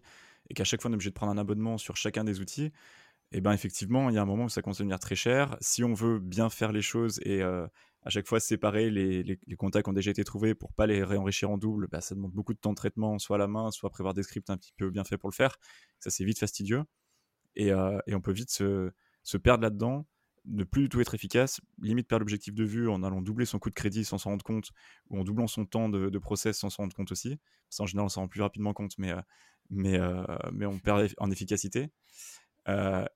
et 0.49 0.53
qu'à 0.53 0.63
chaque 0.63 0.81
fois 0.81 0.89
on 0.89 0.93
est 0.93 0.95
obligé 0.95 1.09
de 1.09 1.15
prendre 1.15 1.33
un 1.33 1.37
abonnement 1.37 1.77
sur 1.77 1.97
chacun 1.97 2.23
des 2.23 2.39
outils, 2.39 2.71
et 3.31 3.37
eh 3.37 3.41
ben 3.41 3.51
effectivement, 3.51 4.09
il 4.09 4.15
y 4.15 4.17
a 4.17 4.21
un 4.21 4.25
moment 4.25 4.45
où 4.45 4.49
ça 4.49 4.63
commence 4.63 4.77
à 4.77 4.83
devenir 4.83 4.97
très 4.97 5.15
cher. 5.15 5.55
Si 5.61 5.83
on 5.83 5.93
veut 5.93 6.17
bien 6.17 6.49
faire 6.49 6.71
les 6.71 6.81
choses 6.81 7.19
et 7.23 7.43
euh, 7.43 7.67
à 8.03 8.09
chaque 8.09 8.27
fois 8.27 8.39
séparer 8.39 8.89
les, 8.89 9.39
contacts 9.57 9.85
qui 9.85 9.89
ont 9.89 9.93
déjà 9.93 10.11
été 10.11 10.23
trouvés 10.23 10.55
pour 10.55 10.73
pas 10.73 10.87
les 10.87 11.03
réenrichir 11.03 11.49
en 11.49 11.57
double, 11.57 11.87
bah, 11.87 12.01
ça 12.01 12.15
demande 12.15 12.31
beaucoup 12.31 12.53
de 12.53 12.59
temps 12.59 12.71
de 12.71 12.75
traitement, 12.75 13.19
soit 13.19 13.35
à 13.35 13.39
la 13.39 13.47
main, 13.47 13.71
soit 13.71 13.89
prévoir 13.89 14.13
des 14.13 14.23
scripts 14.23 14.49
un 14.49 14.57
petit 14.57 14.73
peu 14.77 14.89
bien 14.89 15.03
faits 15.03 15.19
pour 15.19 15.29
le 15.29 15.35
faire. 15.35 15.57
Ça, 15.99 16.09
c'est 16.09 16.23
vite 16.23 16.39
fastidieux. 16.39 16.83
Et, 17.55 17.71
euh, 17.71 17.99
on 18.11 18.21
peut 18.21 18.31
vite 18.31 18.51
se, 18.51 18.91
perdre 19.43 19.63
là-dedans, 19.63 20.07
ne 20.45 20.63
plus 20.63 20.83
du 20.83 20.89
tout 20.89 21.01
être 21.01 21.13
efficace, 21.13 21.59
limite 21.81 22.07
perdre 22.07 22.21
l'objectif 22.21 22.53
de 22.55 22.63
vue 22.63 22.87
en 22.89 23.03
allant 23.03 23.21
doubler 23.21 23.45
son 23.45 23.59
coût 23.59 23.69
de 23.69 23.75
crédit 23.75 24.05
sans 24.05 24.17
s'en 24.17 24.29
rendre 24.31 24.45
compte, 24.45 24.71
ou 25.09 25.19
en 25.19 25.23
doublant 25.25 25.47
son 25.47 25.65
temps 25.65 25.89
de, 25.89 26.17
process 26.19 26.57
sans 26.57 26.69
s'en 26.69 26.83
rendre 26.83 26.95
compte 26.95 27.11
aussi. 27.11 27.37
Ça, 27.69 27.83
en 27.83 27.85
général, 27.85 28.05
on 28.05 28.09
s'en 28.09 28.21
rend 28.21 28.27
plus 28.29 28.41
rapidement 28.41 28.73
compte, 28.73 28.97
mais, 28.97 29.11
euh, 29.11 30.23
mais 30.53 30.65
on 30.65 30.79
perd 30.79 31.09
en 31.17 31.29
efficacité. 31.31 31.89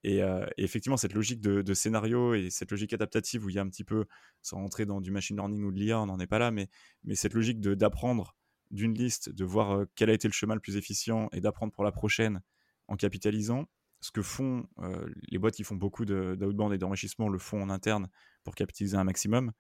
Et, 0.04 0.22
effectivement, 0.58 0.98
cette 0.98 1.14
logique 1.14 1.42
de, 1.42 1.74
scénario 1.74 2.34
et 2.34 2.50
cette 2.50 2.72
logique 2.72 2.94
adaptative 2.94 3.46
où 3.46 3.50
il 3.50 3.56
y 3.56 3.60
a 3.60 3.62
un 3.62 3.70
petit 3.70 3.84
peu, 3.84 4.06
sans 4.42 4.58
rentrer 4.58 4.86
dans 4.86 5.02
du 5.02 5.12
machine 5.12 5.36
learning 5.36 5.64
ou 5.64 5.72
de 5.72 5.80
l'IA, 5.80 6.00
on 6.00 6.06
n'en 6.06 6.20
est 6.20 6.28
pas 6.28 6.40
là, 6.40 6.52
mais, 6.52 6.70
cette 7.14 7.34
logique 7.34 7.60
d'apprendre 7.60 8.36
d'une 8.72 8.94
liste, 8.94 9.30
de 9.30 9.46
voir 9.46 9.86
quel 9.96 10.10
a 10.10 10.14
été 10.14 10.28
le 10.28 10.34
chemin 10.34 10.56
le 10.56 10.62
plus 10.62 10.78
efficient 10.78 11.30
et 11.32 11.42
d'apprendre 11.42 11.72
pour 11.72 11.84
la 11.84 11.92
prochaine 11.92 12.42
en 12.88 12.96
capitalisant. 12.96 13.66
Ce 14.02 14.12
que 14.12 14.22
font 14.22 14.68
les 15.30 15.38
boîtes 15.38 15.56
qui 15.56 15.64
font 15.64 15.76
beaucoup 15.76 16.06
d'outbound 16.06 16.74
et 16.74 16.78
d'enrichissement 16.78 17.30
le 17.30 17.38
font 17.38 17.62
en 17.62 17.70
interne 17.70 18.10
pour 18.44 18.56
capitaliser 18.56 18.98
un 18.98 19.04
maximum, 19.04 19.54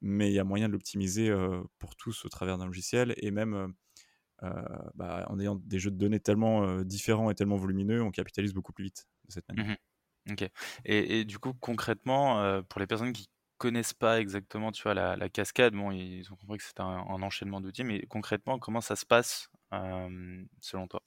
mais 0.00 0.30
il 0.30 0.34
y 0.34 0.38
a 0.38 0.44
moyen 0.44 0.68
de 0.68 0.72
l'optimiser 0.72 1.34
pour 1.78 1.96
tous 1.96 2.24
au 2.24 2.28
travers 2.28 2.56
d'un 2.58 2.66
logiciel 2.66 3.14
et 3.18 3.30
même 3.30 3.74
bah, 4.94 5.26
en 5.28 5.38
ayant 5.40 5.56
des 5.56 5.78
jeux 5.78 5.90
de 5.90 5.98
données 5.98 6.20
tellement 6.20 6.82
différents 6.82 7.30
et 7.30 7.34
tellement 7.34 7.56
volumineux, 7.56 8.02
on 8.02 8.10
capitalise 8.10 8.54
beaucoup 8.54 8.72
plus 8.72 8.84
vite 8.84 9.06
de 9.26 9.32
cette 9.32 9.48
manière. 9.48 9.66
Mmh 9.66 10.32
ok. 10.32 10.50
Et, 10.86 11.24
du 11.24 11.38
coup, 11.38 11.52
concrètement, 11.52 12.62
pour 12.62 12.80
les 12.80 12.86
personnes 12.86 13.12
qui 13.12 13.28
connaissent 13.58 13.92
pas 13.92 14.20
exactement, 14.20 14.72
tu 14.72 14.82
vois, 14.82 14.94
la, 14.94 15.28
cascade, 15.28 15.74
bon, 15.74 15.90
ils 15.90 16.32
ont 16.32 16.36
compris 16.36 16.58
que 16.58 16.64
c'était 16.64 16.80
un, 16.80 17.22
enchaînement 17.22 17.60
d'outils, 17.60 17.84
mais 17.84 18.06
concrètement, 18.06 18.58
comment 18.58 18.80
ça 18.80 18.96
se 18.96 19.04
passe 19.04 19.50
selon 20.60 20.88
toi? 20.88 21.02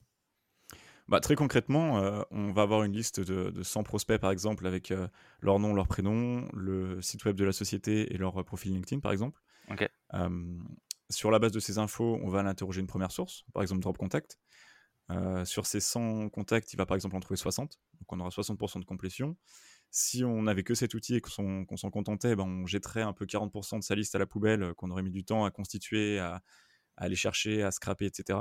Bah, 1.08 1.18
très 1.18 1.34
concrètement, 1.34 2.24
on 2.30 2.52
va 2.52 2.62
avoir 2.62 2.84
une 2.84 2.92
liste 2.92 3.18
de, 3.18 3.62
100 3.64 3.82
prospects, 3.82 4.20
par 4.20 4.30
exemple, 4.30 4.68
avec 4.68 4.94
leur 5.40 5.58
nom, 5.58 5.74
leur 5.74 5.88
prénom, 5.88 6.48
le 6.52 7.02
site 7.02 7.24
web 7.24 7.34
de 7.34 7.44
la 7.44 7.52
société 7.52 8.14
et 8.14 8.18
leur 8.18 8.44
profil 8.44 8.72
LinkedIn, 8.72 9.00
par 9.00 9.10
exemple. 9.10 9.42
Ok 9.68 9.88
sur 11.10 11.30
la 11.30 11.38
base 11.38 11.52
de 11.52 11.60
ces 11.60 11.78
infos, 11.78 12.18
on 12.22 12.28
va 12.28 12.42
l'interroger 12.42 12.80
une 12.80 12.86
première 12.86 13.12
source, 13.12 13.44
par 13.52 13.62
exemple 13.62 13.80
Drop 13.80 13.96
Contact. 13.96 14.38
Euh, 15.10 15.44
sur 15.44 15.66
ces 15.66 15.80
100 15.80 16.28
contacts, 16.28 16.72
il 16.72 16.76
va 16.76 16.84
par 16.84 16.94
exemple 16.94 17.16
en 17.16 17.20
trouver 17.20 17.38
60, 17.38 17.78
donc 18.00 18.12
on 18.12 18.20
aura 18.20 18.28
60% 18.28 18.80
de 18.80 18.84
complétion. 18.84 19.36
Si 19.90 20.22
on 20.22 20.42
n'avait 20.42 20.64
que 20.64 20.74
cet 20.74 20.92
outil 20.94 21.14
et 21.14 21.20
qu'on 21.22 21.76
s'en 21.76 21.90
contentait, 21.90 22.36
ben 22.36 22.44
on 22.44 22.66
jetterait 22.66 23.00
un 23.02 23.14
peu 23.14 23.24
40% 23.24 23.78
de 23.78 23.84
sa 23.84 23.94
liste 23.94 24.14
à 24.14 24.18
la 24.18 24.26
poubelle, 24.26 24.62
euh, 24.62 24.74
qu'on 24.74 24.90
aurait 24.90 25.02
mis 25.02 25.10
du 25.10 25.24
temps 25.24 25.46
à 25.46 25.50
constituer, 25.50 26.18
à, 26.18 26.42
aller 26.96 27.16
chercher, 27.16 27.62
à 27.62 27.70
scraper, 27.70 28.06
etc. 28.06 28.38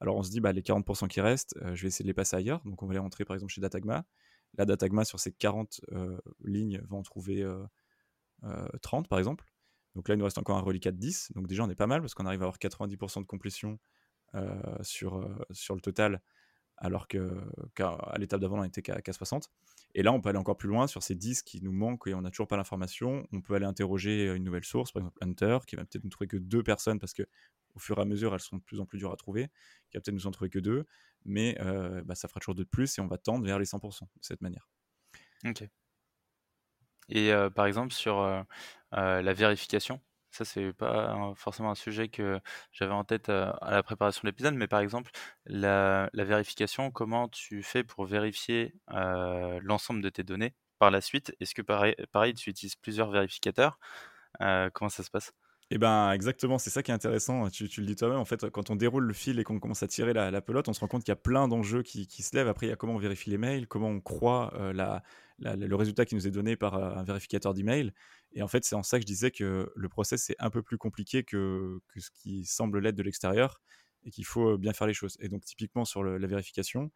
Alors 0.00 0.16
on 0.16 0.22
se 0.24 0.30
dit, 0.30 0.40
bah, 0.40 0.52
les 0.52 0.62
40% 0.62 1.06
qui 1.08 1.20
restent, 1.20 1.56
euh, 1.62 1.74
je 1.76 1.82
vais 1.82 1.88
essayer 1.88 2.04
de 2.04 2.08
les 2.08 2.14
passer 2.14 2.36
ailleurs. 2.36 2.62
Donc 2.64 2.82
on 2.82 2.86
va 2.86 2.94
les 2.94 2.98
rentrer 2.98 3.24
par 3.24 3.34
exemple 3.34 3.52
chez 3.52 3.60
Datagma. 3.60 4.04
La 4.56 4.64
Datagma, 4.64 5.04
sur 5.04 5.20
ces 5.20 5.32
40 5.32 5.80
lignes, 6.44 6.80
va 6.88 6.96
en 6.96 7.02
trouver 7.02 7.44
30 8.82 9.08
par 9.08 9.18
exemple. 9.18 9.44
Donc 9.96 10.08
là, 10.08 10.14
il 10.14 10.18
nous 10.18 10.24
reste 10.24 10.38
encore 10.38 10.56
un 10.56 10.60
reliquat 10.60 10.92
de 10.92 10.96
10. 10.96 11.32
Donc 11.34 11.48
déjà, 11.48 11.64
on 11.64 11.70
est 11.70 11.74
pas 11.74 11.88
mal 11.88 12.00
parce 12.00 12.14
qu'on 12.14 12.26
arrive 12.26 12.42
à 12.42 12.44
avoir 12.44 12.58
90% 12.58 13.20
de 13.20 13.26
complétion 13.26 13.80
sur, 14.82 15.16
euh, 15.16 15.36
sur 15.50 15.74
le 15.74 15.80
total, 15.80 16.20
alors 16.76 17.06
qu'à 17.06 18.14
l'étape 18.18 18.40
d'avant, 18.40 18.60
on 18.60 18.64
était 18.64 18.82
qu'à 18.82 19.12
60. 19.12 19.50
Et 19.94 20.02
là, 20.02 20.12
on 20.12 20.20
peut 20.20 20.28
aller 20.28 20.38
encore 20.38 20.56
plus 20.56 20.68
loin 20.68 20.86
sur 20.86 21.02
ces 21.02 21.14
10 21.14 21.42
qui 21.42 21.62
nous 21.62 21.72
manquent 21.72 22.08
et 22.08 22.14
on 22.14 22.22
n'a 22.22 22.30
toujours 22.30 22.48
pas 22.48 22.56
l'information. 22.56 23.28
On 23.32 23.40
peut 23.40 23.54
aller 23.54 23.66
interroger 23.66 24.34
une 24.34 24.42
nouvelle 24.42 24.64
source, 24.64 24.90
par 24.90 25.02
exemple 25.02 25.18
Hunter, 25.20 25.58
qui 25.66 25.76
va 25.76 25.84
peut-être 25.84 26.02
nous 26.02 26.10
trouver 26.10 26.26
que 26.26 26.36
deux 26.36 26.62
personnes 26.62 26.98
parce 26.98 27.14
que 27.14 27.22
au 27.74 27.78
fur 27.78 27.98
et 27.98 28.02
à 28.02 28.04
mesure, 28.04 28.34
elles 28.34 28.40
sont 28.40 28.56
de 28.56 28.62
plus 28.62 28.80
en 28.80 28.86
plus 28.86 28.98
dures 28.98 29.12
à 29.12 29.16
trouver, 29.16 29.48
qui 29.90 29.96
va 29.96 30.00
peut-être 30.00 30.14
nous 30.14 30.26
en 30.26 30.30
trouver 30.30 30.50
que 30.50 30.60
deux, 30.60 30.86
mais 31.24 31.56
euh, 31.60 32.02
bah, 32.04 32.14
ça 32.14 32.28
fera 32.28 32.40
toujours 32.40 32.54
deux 32.54 32.64
de 32.64 32.68
plus 32.68 32.98
et 32.98 33.00
on 33.00 33.08
va 33.08 33.18
tendre 33.18 33.44
vers 33.44 33.58
les 33.58 33.64
100% 33.64 34.02
de 34.02 34.08
cette 34.20 34.40
manière. 34.42 34.68
Ok. 35.44 35.64
Et 37.08 37.32
par 37.54 37.66
exemple, 37.66 37.92
sur 37.92 38.44
la 38.92 39.32
vérification, 39.32 40.00
ça, 40.34 40.44
c'est 40.44 40.72
pas 40.72 41.32
forcément 41.36 41.70
un 41.70 41.74
sujet 41.76 42.08
que 42.08 42.40
j'avais 42.72 42.92
en 42.92 43.04
tête 43.04 43.28
à 43.28 43.70
la 43.70 43.82
préparation 43.82 44.20
de 44.24 44.28
l'épisode, 44.28 44.54
mais 44.54 44.66
par 44.66 44.80
exemple, 44.80 45.10
la, 45.46 46.10
vérification, 46.12 46.90
comment 46.90 47.28
tu 47.28 47.62
fais 47.62 47.84
pour 47.84 48.04
vérifier 48.04 48.74
l'ensemble 48.90 50.02
de 50.02 50.08
tes 50.08 50.24
données 50.24 50.54
par 50.78 50.90
la 50.90 51.00
suite? 51.00 51.34
Est-ce 51.40 51.54
que 51.54 51.62
pareil, 51.62 52.34
tu 52.34 52.50
utilises 52.50 52.76
plusieurs 52.76 53.10
vérificateurs? 53.10 53.78
Comment 54.40 54.88
ça 54.88 55.02
se 55.04 55.10
passe? 55.10 55.32
Eh 55.70 55.78
ben 55.78 56.10
exactement, 56.12 56.58
c'est 56.58 56.70
ça 56.70 56.82
qui 56.82 56.90
est 56.90 56.94
intéressant. 56.94 57.48
Tu, 57.48 57.64
le 57.64 57.86
dis 57.86 57.96
toi-même, 57.96 58.18
en 58.18 58.24
fait, 58.24 58.50
quand 58.50 58.70
on 58.70 58.76
déroule 58.76 59.04
le 59.04 59.14
fil 59.14 59.38
et 59.38 59.44
qu'on 59.44 59.60
commence 59.60 59.82
à 59.82 59.88
tirer 59.88 60.12
la, 60.12 60.42
pelote, 60.42 60.68
on 60.68 60.72
se 60.72 60.80
rend 60.80 60.88
compte 60.88 61.04
qu'il 61.04 61.12
y 61.12 61.12
a 61.12 61.16
plein 61.16 61.48
d'enjeux 61.48 61.82
qui, 61.82 62.06
se 62.06 62.36
lèvent. 62.36 62.48
Après, 62.48 62.66
il 62.66 62.70
y 62.70 62.72
a 62.72 62.76
comment 62.76 62.94
on 62.94 62.98
vérifie 62.98 63.30
les 63.30 63.38
mails, 63.38 63.66
comment 63.66 63.88
on 63.88 64.00
croit 64.00 64.52
la, 64.74 65.02
le 65.38 65.74
résultat 65.74 66.04
qui 66.04 66.14
nous 66.14 66.26
est 66.26 66.30
donné 66.30 66.56
par 66.56 66.74
euh, 66.74 66.94
un 66.94 67.02
vérificateur 67.02 67.54
d'email. 67.54 67.92
Et 68.32 68.42
en 68.42 68.48
fait, 68.48 68.64
c'est 68.64 68.74
en 68.74 68.82
ça 68.82 68.98
que 68.98 69.02
je 69.02 69.06
disais 69.06 69.30
que 69.30 69.70
le 69.74 69.88
process 69.88 70.30
est 70.30 70.36
un 70.38 70.50
peu 70.50 70.62
plus 70.62 70.78
compliqué 70.78 71.24
que, 71.24 71.80
ce 71.96 72.10
qui 72.10 72.44
semble 72.44 72.78
l'être 72.80 72.96
de 72.96 73.02
l'extérieur 73.02 73.60
et 74.04 74.10
qu'il 74.10 74.24
faut 74.24 74.52
euh, 74.52 74.58
bien 74.58 74.72
faire 74.72 74.86
les 74.86 74.94
choses. 74.94 75.16
Et 75.20 75.28
donc, 75.28 75.44
typiquement 75.44 75.84
sur 75.84 76.04
la 76.04 76.26
vérification, 76.26 76.90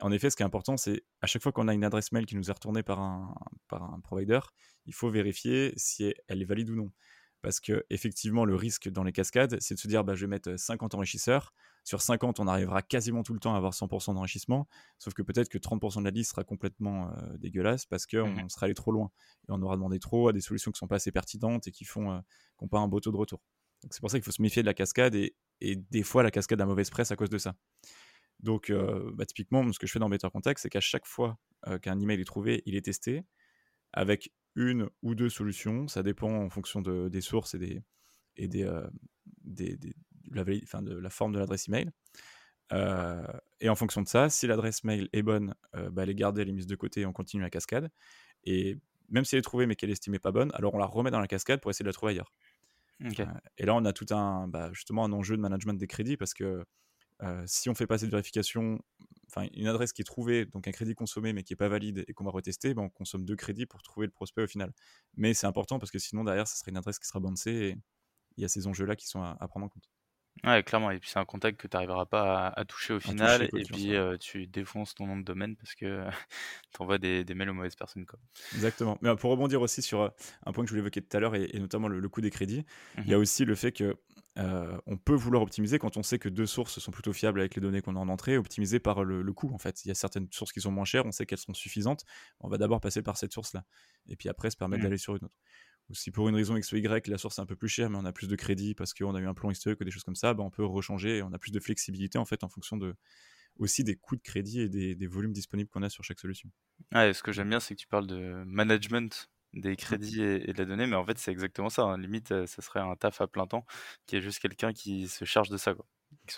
en 0.00 0.12
effet, 0.12 0.30
ce 0.30 0.36
qui 0.36 0.42
est 0.42 0.46
important, 0.46 0.76
c'est 0.76 1.04
à 1.20 1.26
chaque 1.26 1.42
fois 1.42 1.52
qu'on 1.52 1.68
a 1.68 1.74
une 1.74 1.84
adresse 1.84 2.12
mail 2.12 2.26
qui 2.26 2.36
nous 2.36 2.48
est 2.48 2.52
retournée 2.52 2.82
par 2.82 3.00
un, 3.00 3.34
par 3.68 3.82
un 3.82 4.00
provider, 4.00 4.40
il 4.86 4.94
faut 4.94 5.10
vérifier 5.10 5.72
si 5.76 6.14
elle 6.28 6.42
est 6.42 6.46
valide 6.46 6.70
ou 6.70 6.76
non. 6.76 6.92
Parce 7.42 7.60
que 7.60 7.84
effectivement, 7.88 8.44
le 8.44 8.54
risque 8.54 8.88
dans 8.88 9.02
les 9.02 9.12
cascades, 9.12 9.56
c'est 9.60 9.74
de 9.74 9.80
se 9.80 9.88
dire 9.88 10.04
bah, 10.04 10.14
je 10.14 10.22
vais 10.22 10.30
mettre 10.30 10.58
50 10.58 10.94
enrichisseurs. 10.94 11.54
Sur 11.84 12.02
50, 12.02 12.40
on 12.40 12.46
arrivera 12.46 12.82
quasiment 12.82 13.22
tout 13.22 13.32
le 13.32 13.40
temps 13.40 13.54
à 13.54 13.56
avoir 13.56 13.72
100% 13.72 14.14
d'enrichissement. 14.14 14.68
Sauf 14.98 15.14
que 15.14 15.22
peut-être 15.22 15.48
que 15.48 15.56
30% 15.56 16.00
de 16.00 16.04
la 16.04 16.10
liste 16.10 16.30
sera 16.32 16.44
complètement 16.44 17.10
dégueulasse 17.38 17.86
parce 17.86 18.06
qu'on 18.06 18.28
mmh 18.28 18.50
sera 18.50 18.66
allé 18.66 18.74
trop 18.74 18.92
loin. 18.92 19.10
Et 19.48 19.52
on 19.52 19.62
aura 19.62 19.76
demandé 19.76 19.98
trop 19.98 20.28
à 20.28 20.32
des 20.34 20.42
solutions 20.42 20.70
qui 20.70 20.78
sont 20.78 20.86
pas 20.86 20.96
assez 20.96 21.12
pertinentes 21.12 21.66
et 21.68 21.70
qui 21.70 21.86
font 21.86 22.22
pas 22.70 22.78
un 22.78 22.88
beau 22.88 23.00
taux 23.00 23.12
de 23.12 23.16
retour. 23.16 23.40
C'est 23.90 24.00
pour 24.00 24.10
ça 24.10 24.18
qu'il 24.18 24.24
faut 24.24 24.30
se 24.30 24.42
méfier 24.42 24.62
de 24.62 24.66
la 24.66 24.74
cascade. 24.74 25.14
Et, 25.14 25.34
des 25.60 26.02
fois, 26.02 26.22
la 26.22 26.30
cascade 26.30 26.60
a 26.60 26.66
mauvaise 26.66 26.90
presse 26.90 27.10
à 27.10 27.16
cause 27.16 27.30
de 27.30 27.38
ça. 27.38 27.54
Donc, 28.40 28.70
bah, 29.14 29.24
typiquement, 29.24 29.72
ce 29.72 29.78
que 29.78 29.86
je 29.86 29.92
fais 29.92 29.98
dans 29.98 30.10
Better 30.10 30.28
Contact, 30.30 30.60
c'est 30.60 30.68
qu'à 30.68 30.80
chaque 30.80 31.06
fois 31.06 31.38
qu'un 31.80 31.98
email 31.98 32.20
est 32.20 32.24
trouvé, 32.24 32.62
il 32.66 32.76
est 32.76 32.84
testé 32.84 33.24
avec 33.92 34.30
une 34.54 34.88
ou 35.02 35.14
deux 35.14 35.28
solutions. 35.28 35.88
Ça 35.88 36.02
dépend 36.02 36.32
en 36.32 36.50
fonction 36.50 36.80
de, 36.80 37.08
des 37.08 37.20
sources 37.20 37.54
et, 37.54 37.58
des, 37.58 37.82
et 38.36 38.48
des, 38.48 38.64
euh, 38.64 38.86
des, 39.44 39.78
la, 40.30 40.44
de 40.44 40.96
la 40.96 41.10
forme 41.10 41.32
de 41.32 41.38
l'adresse 41.38 41.68
email. 41.68 41.90
Euh, 42.72 43.26
et 43.60 43.68
en 43.68 43.74
fonction 43.74 44.02
de 44.02 44.08
ça, 44.08 44.30
si 44.30 44.46
l'adresse 44.46 44.84
mail 44.84 45.08
est 45.12 45.22
bonne, 45.22 45.54
euh, 45.74 45.90
bah, 45.90 46.04
elle 46.04 46.10
est 46.10 46.14
gardée, 46.14 46.42
elle 46.42 46.48
est 46.48 46.52
mise 46.52 46.66
de 46.66 46.76
côté 46.76 47.00
et 47.00 47.06
on 47.06 47.12
continue 47.12 47.42
la 47.42 47.50
cascade. 47.50 47.90
Et 48.44 48.78
même 49.08 49.24
si 49.24 49.34
elle 49.34 49.40
est 49.40 49.42
trouvée 49.42 49.66
mais 49.66 49.74
qu'elle 49.74 49.90
est 49.90 49.94
estimée 49.94 50.18
pas 50.18 50.32
bonne, 50.32 50.50
alors 50.54 50.74
on 50.74 50.78
la 50.78 50.86
remet 50.86 51.10
dans 51.10 51.20
la 51.20 51.26
cascade 51.26 51.60
pour 51.60 51.70
essayer 51.70 51.84
de 51.84 51.88
la 51.88 51.92
trouver 51.92 52.12
ailleurs. 52.12 52.32
et 53.58 53.64
là, 53.64 53.74
on 53.74 53.84
a 53.84 53.92
tout 53.92 54.06
un, 54.10 54.46
bah, 54.46 54.70
justement 54.72 55.04
un 55.04 55.12
enjeu 55.12 55.36
de 55.36 55.40
management 55.40 55.74
des 55.74 55.86
crédits 55.86 56.16
parce 56.16 56.34
que 56.34 56.64
si 57.46 57.68
on 57.68 57.74
fait 57.74 57.86
passer 57.86 58.06
de 58.06 58.10
vérification, 58.10 58.80
une 59.54 59.66
adresse 59.66 59.92
qui 59.92 60.02
est 60.02 60.04
trouvée, 60.04 60.46
donc 60.46 60.66
un 60.66 60.72
crédit 60.72 60.94
consommé 60.94 61.32
mais 61.32 61.42
qui 61.42 61.52
n'est 61.52 61.56
pas 61.56 61.68
valide 61.68 62.04
et 62.08 62.14
qu'on 62.14 62.24
va 62.24 62.30
retester, 62.30 62.74
ben 62.74 62.82
on 62.82 62.88
consomme 62.88 63.24
deux 63.24 63.36
crédits 63.36 63.66
pour 63.66 63.82
trouver 63.82 64.06
le 64.06 64.12
prospect 64.12 64.42
au 64.42 64.46
final. 64.46 64.72
Mais 65.16 65.34
c'est 65.34 65.46
important 65.46 65.78
parce 65.78 65.90
que 65.90 65.98
sinon 65.98 66.24
derrière, 66.24 66.48
ça 66.48 66.56
serait 66.56 66.70
une 66.70 66.76
adresse 66.76 66.98
qui 66.98 67.06
sera 67.06 67.20
bouncée 67.20 67.50
et 67.50 67.76
il 68.36 68.42
y 68.42 68.44
a 68.44 68.48
ces 68.48 68.66
enjeux-là 68.66 68.96
qui 68.96 69.06
sont 69.06 69.22
à, 69.22 69.48
prendre 69.48 69.66
en 69.66 69.68
compte. 69.68 69.88
Ouais, 70.44 70.62
clairement. 70.62 70.90
Et 70.90 70.98
puis 70.98 71.10
c'est 71.10 71.18
un 71.18 71.24
contact 71.24 71.60
que 71.60 71.68
tu 71.68 71.76
n'arriveras 71.76 72.06
pas 72.06 72.48
à, 72.48 72.64
toucher 72.64 72.94
au 72.94 73.00
final. 73.00 73.42
et 73.42 73.62
puis 73.64 73.92
tu 74.20 74.46
défonces 74.46 74.94
ton 74.94 75.06
nom 75.06 75.18
de 75.18 75.24
domaine 75.24 75.56
parce 75.56 75.74
que 75.74 76.04
tu 76.74 76.82
envoies 76.82 76.98
des, 76.98 77.24
mails 77.34 77.50
aux 77.50 77.54
mauvaises 77.54 77.76
personnes. 77.76 78.06
Quoi. 78.06 78.18
Exactement. 78.54 78.98
Mais 79.02 79.14
pour 79.16 79.30
rebondir 79.30 79.60
aussi 79.60 79.82
sur 79.82 80.12
un 80.46 80.52
point 80.52 80.64
que 80.64 80.68
je 80.68 80.72
voulais 80.72 80.80
évoquer 80.80 81.02
tout 81.02 81.16
à 81.16 81.20
l'heure 81.20 81.34
et, 81.34 81.50
notamment 81.58 81.88
le, 81.88 82.08
coût 82.08 82.20
des 82.20 82.30
crédits, 82.30 82.64
il 82.98 83.08
y 83.08 83.14
a 83.14 83.18
mmh 83.18 83.20
aussi 83.20 83.44
le 83.44 83.54
fait 83.54 83.72
que 83.72 83.96
on 84.36 84.96
peut 84.96 85.14
vouloir 85.14 85.42
optimiser 85.42 85.78
quand 85.78 85.96
on 85.96 86.02
sait 86.02 86.18
que 86.18 86.28
deux 86.28 86.46
sources 86.46 86.78
sont 86.78 86.90
plutôt 86.90 87.12
fiables 87.12 87.40
avec 87.40 87.54
les 87.54 87.60
données 87.60 87.82
qu'on 87.82 87.96
a 87.96 87.98
en 87.98 88.08
entrée, 88.08 88.38
optimiser 88.38 88.80
par 88.80 89.04
le, 89.04 89.32
coût 89.32 89.50
en 89.52 89.58
fait. 89.58 89.84
Il 89.84 89.88
y 89.88 89.90
a 89.90 89.94
certaines 89.94 90.28
sources 90.30 90.52
qui 90.52 90.60
sont 90.60 90.70
moins 90.70 90.84
chères, 90.84 91.06
on 91.06 91.12
sait 91.12 91.26
qu'elles 91.26 91.38
sont 91.38 91.54
suffisantes, 91.54 92.04
on 92.40 92.48
va 92.48 92.58
d'abord 92.58 92.80
passer 92.80 93.02
par 93.02 93.16
cette 93.16 93.32
source-là, 93.32 93.64
et 94.08 94.16
puis 94.16 94.28
après 94.28 94.50
se 94.50 94.56
permettre 94.56 94.80
mmh. 94.80 94.84
d'aller 94.84 94.98
sur 94.98 95.16
une 95.16 95.24
autre. 95.24 95.36
Ou 95.90 95.94
si 95.94 96.12
pour 96.12 96.28
une 96.28 96.36
raison 96.36 96.56
X 96.56 96.72
ou 96.72 96.76
Y, 96.76 97.08
la 97.08 97.18
source 97.18 97.38
est 97.38 97.42
un 97.42 97.46
peu 97.46 97.56
plus 97.56 97.68
chère, 97.68 97.90
mais 97.90 97.98
on 98.00 98.04
a 98.04 98.12
plus 98.12 98.28
de 98.28 98.36
crédit 98.36 98.74
parce 98.74 98.94
qu'on 98.94 99.14
a 99.16 99.20
eu 99.20 99.26
un 99.26 99.34
plan 99.34 99.50
historique 99.50 99.80
ou 99.80 99.84
des 99.84 99.90
choses 99.90 100.04
comme 100.04 100.14
ça, 100.14 100.34
bah, 100.34 100.44
on 100.44 100.50
peut 100.50 100.64
rechanger, 100.64 101.18
et 101.18 101.22
on 101.22 101.32
a 101.32 101.38
plus 101.38 101.50
de 101.50 101.58
flexibilité 101.58 102.16
en 102.16 102.24
fait 102.24 102.44
en 102.44 102.48
fonction 102.48 102.76
de 102.76 102.94
aussi 103.58 103.82
des 103.82 103.96
coûts 103.96 104.16
de 104.16 104.22
crédit 104.22 104.60
et 104.60 104.68
des, 104.68 105.06
volumes 105.06 105.32
disponibles 105.32 105.68
qu'on 105.68 105.82
a 105.82 105.90
sur 105.90 106.04
chaque 106.04 106.20
solution. 106.20 106.48
Ouais, 106.94 107.12
ce 107.12 107.22
que 107.22 107.32
j'aime 107.32 107.50
bien, 107.50 107.60
c'est 107.60 107.74
que 107.74 107.80
tu 107.80 107.88
parles 107.88 108.06
de 108.06 108.42
management 108.46 109.28
des 109.52 109.76
crédits 109.76 110.22
et, 110.22 110.52
de 110.52 110.58
la 110.58 110.64
donnée, 110.64 110.86
mais 110.86 110.96
en 110.96 111.04
fait, 111.04 111.18
c'est 111.18 111.32
exactement 111.32 111.68
ça. 111.68 111.82
Hein. 111.82 111.98
Limite, 111.98 112.30
euh, 112.30 112.46
ça 112.46 112.62
serait 112.62 112.80
un 112.80 112.94
taf 112.94 113.20
à 113.20 113.26
plein 113.26 113.46
temps 113.46 113.66
qui 114.06 114.16
est 114.16 114.20
juste 114.20 114.38
quelqu'un 114.38 114.72
qui 114.72 115.08
se 115.08 115.24
charge 115.24 115.50
de 115.50 115.56
ça. 115.56 115.74
Quoi. 115.74 115.86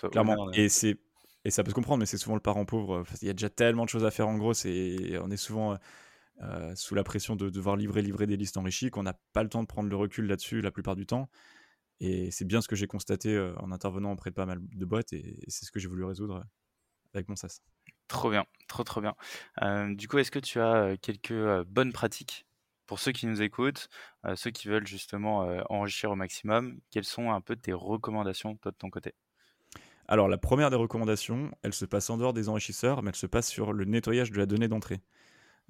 Clairement. 0.09 0.51
Et 0.51 0.67
c'est. 0.69 0.97
Et 1.45 1.51
ça 1.51 1.63
peut 1.63 1.71
se 1.71 1.75
comprendre, 1.75 1.99
mais 1.99 2.05
c'est 2.05 2.17
souvent 2.17 2.35
le 2.35 2.41
parent 2.41 2.65
pauvre. 2.65 3.03
Il 3.21 3.27
y 3.27 3.29
a 3.29 3.33
déjà 3.33 3.49
tellement 3.49 3.83
de 3.83 3.89
choses 3.89 4.05
à 4.05 4.11
faire 4.11 4.29
en 4.29 4.37
gros, 4.37 4.53
et 4.65 5.17
on 5.21 5.29
est 5.29 5.37
souvent 5.37 5.73
euh, 5.73 5.77
sous 6.75 6.95
la 6.95 7.03
pression 7.03 7.35
de 7.35 7.49
devoir 7.49 7.75
livrer, 7.75 8.01
livrer 8.01 8.27
des 8.27 8.37
listes 8.37 8.57
enrichies, 8.57 8.89
qu'on 8.89 9.03
n'a 9.03 9.19
pas 9.33 9.43
le 9.43 9.49
temps 9.49 9.61
de 9.61 9.67
prendre 9.67 9.89
le 9.89 9.95
recul 9.95 10.25
là-dessus 10.25 10.61
la 10.61 10.71
plupart 10.71 10.95
du 10.95 11.05
temps. 11.05 11.29
Et 11.99 12.31
c'est 12.31 12.45
bien 12.45 12.61
ce 12.61 12.67
que 12.67 12.75
j'ai 12.75 12.87
constaté 12.87 13.35
euh, 13.35 13.55
en 13.59 13.71
intervenant 13.71 14.11
auprès 14.11 14.29
de 14.29 14.35
pas 14.35 14.45
mal 14.45 14.59
de 14.61 14.85
boîtes, 14.85 15.13
et, 15.13 15.39
c'est 15.47 15.65
ce 15.65 15.71
que 15.71 15.79
j'ai 15.79 15.87
voulu 15.87 16.03
résoudre 16.03 16.43
avec 17.13 17.29
mon 17.29 17.35
SaaS. 17.35 17.59
Trop 18.07 18.29
bien, 18.29 18.45
trop 18.67 18.83
trop 18.83 19.01
bien. 19.01 19.15
du 19.95 20.07
coup, 20.07 20.17
est-ce 20.17 20.31
que 20.31 20.39
tu 20.39 20.59
as 20.59 20.97
quelques 20.97 21.63
bonnes 21.65 21.93
pratiques 21.93 22.45
pour 22.85 22.99
ceux 22.99 23.11
qui 23.11 23.27
nous 23.27 23.41
écoutent, 23.41 23.89
euh, 24.25 24.35
ceux 24.35 24.51
qui 24.51 24.67
veulent 24.67 24.87
justement 24.87 25.43
euh, 25.43 25.61
enrichir 25.69 26.11
au 26.11 26.15
maximum, 26.15 26.79
quelles 26.91 27.05
sont 27.05 27.31
un 27.31 27.41
peu 27.41 27.55
tes 27.55 27.73
recommandations 27.73 28.55
toi 28.57 28.71
de 28.71 28.77
ton 28.77 28.89
côté? 28.89 29.13
Alors, 30.07 30.27
la 30.27 30.37
première 30.37 30.69
des 30.69 30.75
recommandations, 30.75 31.51
elle 31.61 31.73
se 31.73 31.85
passe 31.85 32.09
en 32.09 32.17
dehors 32.17 32.33
des 32.33 32.49
enrichisseurs, 32.49 33.01
mais 33.01 33.09
elle 33.09 33.15
se 33.15 33.25
passe 33.25 33.47
sur 33.47 33.71
le 33.71 33.85
nettoyage 33.85 34.31
de 34.31 34.37
la 34.37 34.45
donnée 34.45 34.67
d'entrée. 34.67 35.01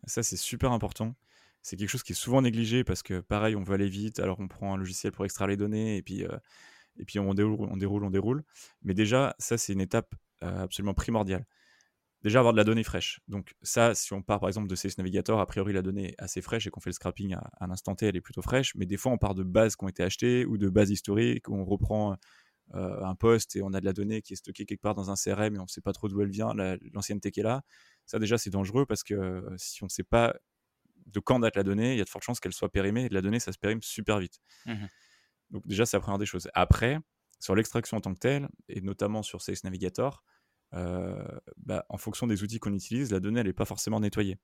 Ça, 0.05 0.23
c'est 0.23 0.37
super 0.37 0.71
important. 0.71 1.15
C'est 1.61 1.77
quelque 1.77 1.89
chose 1.89 2.03
qui 2.03 2.11
est 2.11 2.15
souvent 2.15 2.41
négligé 2.41 2.83
parce 2.83 3.03
que, 3.03 3.21
pareil, 3.21 3.55
on 3.55 3.63
veut 3.63 3.75
aller 3.75 3.87
vite, 3.87 4.19
alors 4.19 4.39
on 4.39 4.47
prend 4.47 4.73
un 4.73 4.77
logiciel 4.77 5.13
pour 5.13 5.25
extraire 5.25 5.47
les 5.47 5.57
données 5.57 5.97
et 5.97 6.01
puis, 6.01 6.25
euh, 6.25 6.37
et 6.97 7.05
puis 7.05 7.19
on, 7.19 7.33
déroule, 7.33 7.69
on 7.71 7.77
déroule, 7.77 8.03
on 8.03 8.09
déroule. 8.09 8.43
Mais 8.83 8.93
déjà, 8.93 9.35
ça, 9.39 9.57
c'est 9.57 9.73
une 9.73 9.81
étape 9.81 10.13
euh, 10.43 10.63
absolument 10.63 10.93
primordiale. 10.93 11.45
Déjà, 12.23 12.39
avoir 12.39 12.53
de 12.53 12.57
la 12.57 12.63
donnée 12.63 12.83
fraîche. 12.83 13.19
Donc, 13.27 13.53
ça, 13.61 13.95
si 13.95 14.13
on 14.13 14.21
part 14.21 14.39
par 14.39 14.49
exemple 14.49 14.69
de 14.69 14.75
CS 14.75 14.97
Navigator, 14.97 15.39
a 15.41 15.45
priori, 15.45 15.73
la 15.73 15.81
donnée 15.81 16.11
est 16.11 16.15
assez 16.17 16.41
fraîche 16.41 16.67
et 16.67 16.69
qu'on 16.69 16.79
fait 16.79 16.89
le 16.89 16.95
scrapping 16.95 17.35
à, 17.35 17.67
l'instant 17.67 17.95
T, 17.95 18.05
elle 18.07 18.15
est 18.15 18.21
plutôt 18.21 18.41
fraîche. 18.41 18.75
Mais 18.75 18.85
des 18.85 18.97
fois, 18.97 19.11
on 19.11 19.17
part 19.17 19.35
de 19.35 19.43
bases 19.43 19.75
qui 19.75 19.83
ont 19.83 19.89
été 19.89 20.03
achetées 20.03 20.45
ou 20.45 20.57
de 20.57 20.69
bases 20.69 20.89
historiques, 20.89 21.49
on 21.49 21.65
reprend 21.65 22.17
euh, 22.75 23.03
un 23.03 23.15
poste 23.15 23.57
et 23.57 23.61
on 23.61 23.73
a 23.73 23.81
de 23.81 23.85
la 23.85 23.91
donnée 23.91 24.21
qui 24.21 24.33
est 24.33 24.35
stockée 24.37 24.65
quelque 24.65 24.81
part 24.81 24.95
dans 24.95 25.11
un 25.11 25.15
CRM 25.15 25.55
et 25.55 25.59
on 25.59 25.63
ne 25.63 25.67
sait 25.67 25.81
pas 25.81 25.91
trop 25.91 26.07
d'où 26.07 26.21
elle 26.21 26.29
vient, 26.29 26.53
l'ancienneté 26.93 27.29
qui 27.29 27.41
est 27.41 27.43
là. 27.43 27.61
Ça, 28.05 28.19
déjà, 28.19 28.37
c'est 28.37 28.49
dangereux 28.49 28.85
parce 28.85 29.03
que 29.03 29.45
si 29.57 29.83
on 29.83 29.87
ne 29.87 29.89
sait 29.91 30.03
pas 30.03 30.35
de 31.07 31.19
quand 31.19 31.39
date 31.39 31.55
la 31.55 31.63
donnée, 31.63 31.93
il 31.93 31.97
y 31.97 32.01
a 32.01 32.03
de 32.03 32.09
fortes 32.09 32.23
chances 32.23 32.39
qu'elle 32.39 32.53
soit 32.53 32.71
périmée. 32.71 33.05
Et 33.05 33.09
la 33.09 33.21
donnée, 33.21 33.39
ça 33.39 33.51
se 33.51 33.57
périme 33.57 33.81
super 33.81 34.19
vite. 34.19 34.39
Mmh 34.65 34.85
Donc 35.51 35.67
déjà, 35.67 35.85
c'est 35.85 35.97
la 35.97 36.01
première 36.01 36.19
des 36.19 36.25
choses. 36.25 36.49
Après, 36.53 36.99
sur 37.39 37.55
l'extraction 37.55 37.97
en 37.97 38.01
tant 38.01 38.13
que 38.13 38.19
telle, 38.19 38.49
et 38.69 38.81
notamment 38.81 39.23
sur 39.23 39.41
Sales 39.41 39.57
Navigator, 39.63 40.23
euh, 40.73 41.23
bah, 41.57 41.85
en 41.89 41.97
fonction 41.97 42.27
des 42.27 42.43
outils 42.43 42.59
qu'on 42.59 42.73
utilise, 42.73 43.11
la 43.11 43.19
donnée, 43.19 43.41
elle 43.41 43.47
n'est 43.47 43.53
pas 43.53 43.65
forcément 43.65 43.99
nettoyée. 43.99 44.37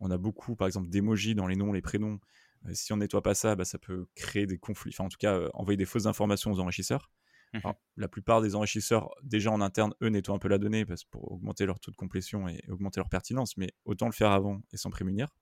On 0.00 0.10
a 0.10 0.18
beaucoup, 0.18 0.56
par 0.56 0.66
exemple, 0.66 0.88
d'émojis 0.88 1.34
dans 1.34 1.46
les 1.46 1.56
noms, 1.56 1.72
les 1.72 1.82
prénoms. 1.82 2.20
Euh, 2.66 2.70
si 2.72 2.92
on 2.92 2.96
nettoie 2.96 3.22
pas 3.22 3.34
ça, 3.34 3.56
bah, 3.56 3.64
ça 3.64 3.78
peut 3.78 4.06
créer 4.14 4.46
des 4.46 4.58
conflits, 4.58 4.92
enfin 4.94 5.04
en 5.04 5.08
tout 5.08 5.18
cas, 5.18 5.34
euh, 5.34 5.50
envoyer 5.54 5.76
des 5.76 5.84
fausses 5.84 6.06
informations 6.06 6.52
aux 6.52 6.60
enrichisseurs. 6.60 7.10
Mmh 7.54 7.72
la 7.96 8.08
plupart 8.08 8.42
des 8.42 8.56
enrichisseurs, 8.56 9.10
déjà 9.22 9.52
en 9.52 9.60
interne, 9.60 9.94
eux 10.02 10.08
nettoient 10.08 10.34
un 10.34 10.40
peu 10.40 10.48
la 10.48 10.58
donnée 10.58 10.84
parce, 10.84 11.04
pour 11.04 11.30
augmenter 11.30 11.64
leur 11.64 11.78
taux 11.78 11.92
de 11.92 11.96
complétion 11.96 12.48
et 12.48 12.60
augmenter 12.68 12.98
leur 12.98 13.08
pertinence, 13.08 13.56
mais 13.56 13.72
autant 13.84 14.06
le 14.06 14.12
faire 14.12 14.32
avant 14.32 14.60
et 14.72 14.76
s'en 14.76 14.90
prémunir. 14.90 15.36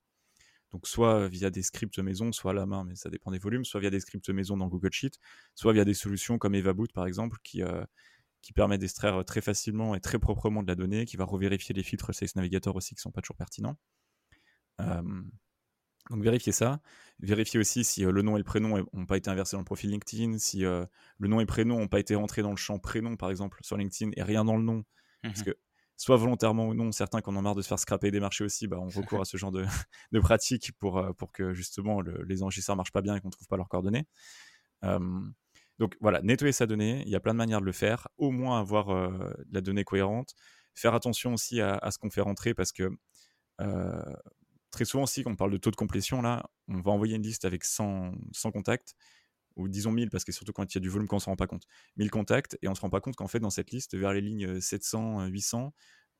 Donc 0.71 0.87
soit 0.87 1.27
via 1.27 1.49
des 1.49 1.63
scripts 1.63 1.97
maison, 1.99 2.31
soit 2.31 2.51
à 2.51 2.53
la 2.53 2.67
main, 2.67 2.83
mais 2.83 2.95
ça 2.95 3.09
dépend 3.09 3.31
des 3.31 3.39
volumes, 3.39 3.65
soit 3.65 3.79
via 3.79 3.89
des 3.89 3.99
scripts 3.99 4.29
maison 4.29 4.57
dans 4.57 4.67
Google 4.67 4.91
Sheet, 4.91 5.17
soit 5.55 5.73
via 5.73 5.85
des 5.85 5.95
solutions 5.95 6.37
comme 6.37 6.55
EvaBoot 6.55 6.91
par 6.93 7.07
exemple, 7.07 7.39
qui, 7.43 7.63
euh, 7.63 7.83
qui 8.43 8.53
permet 8.53 8.77
d'extraire 8.77 9.25
très 9.25 9.41
facilement 9.41 9.95
et 9.95 9.99
très 9.99 10.19
proprement 10.19 10.63
de 10.63 10.67
la 10.67 10.75
donnée, 10.75 11.05
qui 11.05 11.17
va 11.17 11.25
revérifier 11.25 11.73
les 11.73 11.83
filtres 11.83 12.13
Sales 12.13 12.29
Navigator 12.35 12.75
aussi 12.75 12.89
qui 12.95 12.99
ne 12.99 13.03
sont 13.03 13.11
pas 13.11 13.21
toujours 13.21 13.37
pertinents. 13.37 13.77
Donc 16.09 16.21
vérifiez 16.23 16.51
ça. 16.51 16.79
Vérifiez 17.19 17.59
aussi 17.59 17.83
si 17.83 18.05
euh, 18.05 18.11
le 18.11 18.21
nom 18.21 18.35
et 18.35 18.39
le 18.39 18.43
prénom 18.43 18.85
n'ont 18.93 19.05
pas 19.05 19.17
été 19.17 19.29
inversés 19.29 19.55
dans 19.55 19.61
le 19.61 19.65
profil 19.65 19.91
LinkedIn, 19.91 20.37
si 20.39 20.65
euh, 20.65 20.85
le 21.19 21.27
nom 21.27 21.39
et 21.39 21.45
prénom 21.45 21.79
n'ont 21.79 21.87
pas 21.87 21.99
été 21.99 22.15
rentrés 22.15 22.41
dans 22.41 22.49
le 22.49 22.57
champ 22.57 22.79
prénom 22.79 23.15
par 23.15 23.29
exemple 23.29 23.59
sur 23.61 23.77
LinkedIn 23.77 24.11
et 24.17 24.23
rien 24.23 24.43
dans 24.43 24.57
le 24.57 24.63
nom. 24.63 24.83
Parce 25.21 25.39
mmh 25.39 25.43
que 25.43 25.57
soit 25.95 26.17
volontairement 26.17 26.67
ou 26.67 26.73
non, 26.73 26.91
certains 26.91 27.21
qui 27.21 27.29
en 27.29 27.35
ont 27.35 27.41
marre 27.41 27.55
de 27.55 27.61
se 27.61 27.67
faire 27.67 27.79
scraper 27.79 28.11
des 28.11 28.19
marchés 28.19 28.43
aussi, 28.43 28.67
bah, 28.67 28.77
on 28.79 28.89
recourt 28.89 29.21
à 29.21 29.25
ce 29.25 29.37
genre 29.37 29.51
de, 29.51 29.63
de 30.11 30.19
pratiques 30.19 30.73
pour, 30.79 30.97
euh, 30.97 31.13
pour 31.13 31.31
que 31.31 31.53
justement 31.53 32.01
les 32.01 32.43
enregistreurs 32.43 32.75
marchent 32.75 32.91
pas 32.91 33.01
bien 33.01 33.15
et 33.15 33.21
qu'on 33.21 33.29
ne 33.29 33.31
trouve 33.31 33.47
pas 33.47 33.57
leurs 33.57 33.69
coordonnées. 33.69 34.05
donc 35.79 35.95
voilà, 36.01 36.21
nettoyer 36.21 36.51
sa 36.51 36.65
donnée, 36.65 37.03
il 37.05 37.09
y 37.09 37.15
a 37.15 37.19
plein 37.19 37.33
de 37.33 37.37
manières 37.37 37.61
de 37.61 37.65
le 37.65 37.71
faire, 37.71 38.07
au 38.17 38.31
moins 38.31 38.59
avoir 38.59 38.89
euh, 38.89 39.33
la 39.51 39.61
donnée 39.61 39.83
cohérente, 39.83 40.33
faire 40.75 40.93
attention 40.93 41.33
aussi 41.35 41.61
à, 41.61 41.89
ce 41.89 41.97
qu'on 41.99 42.09
fait 42.09 42.21
rentrer 42.21 42.53
parce 42.53 42.71
que 42.71 42.89
euh, 43.61 44.13
très 44.73 44.85
souvent 44.85 45.03
aussi 45.03 45.23
quand 45.23 45.31
on 45.31 45.35
parle 45.35 45.51
de 45.51 45.57
taux 45.57 45.71
de 45.71 45.75
complétion, 45.75 46.21
là, 46.21 46.49
on 46.67 46.81
va 46.81 46.91
envoyer 46.91 47.15
une 47.15 47.23
liste 47.23 47.45
avec 47.45 47.63
100, 47.63 48.11
100 48.33 48.51
contacts 48.51 48.95
ou 49.55 49.69
disons 49.69 49.91
1000 49.91 50.09
parce 50.09 50.23
que 50.25 50.31
surtout 50.31 50.51
quand 50.51 50.73
il 50.73 50.75
y 50.75 50.79
a 50.79 50.81
du 50.81 50.89
volume 50.89 51.07
qu'on 51.07 51.17
ne 51.17 51.21
se 51.21 51.27
rend 51.27 51.35
pas 51.35 51.47
compte. 51.47 51.63
1000 51.97 52.09
contacts 52.11 52.57
et 52.61 52.67
on 52.67 52.71
ne 52.71 52.75
se 52.75 52.81
rend 52.81 52.89
pas 52.89 52.99
compte 52.99 53.15
qu'en 53.15 53.27
fait 53.27 53.39
dans 53.39 53.51
cette 53.51 53.71
liste 53.71 53.95
vers 53.95 54.11
les 54.11 54.21
lignes 54.21 54.59
700, 54.59 55.27
800, 55.27 55.73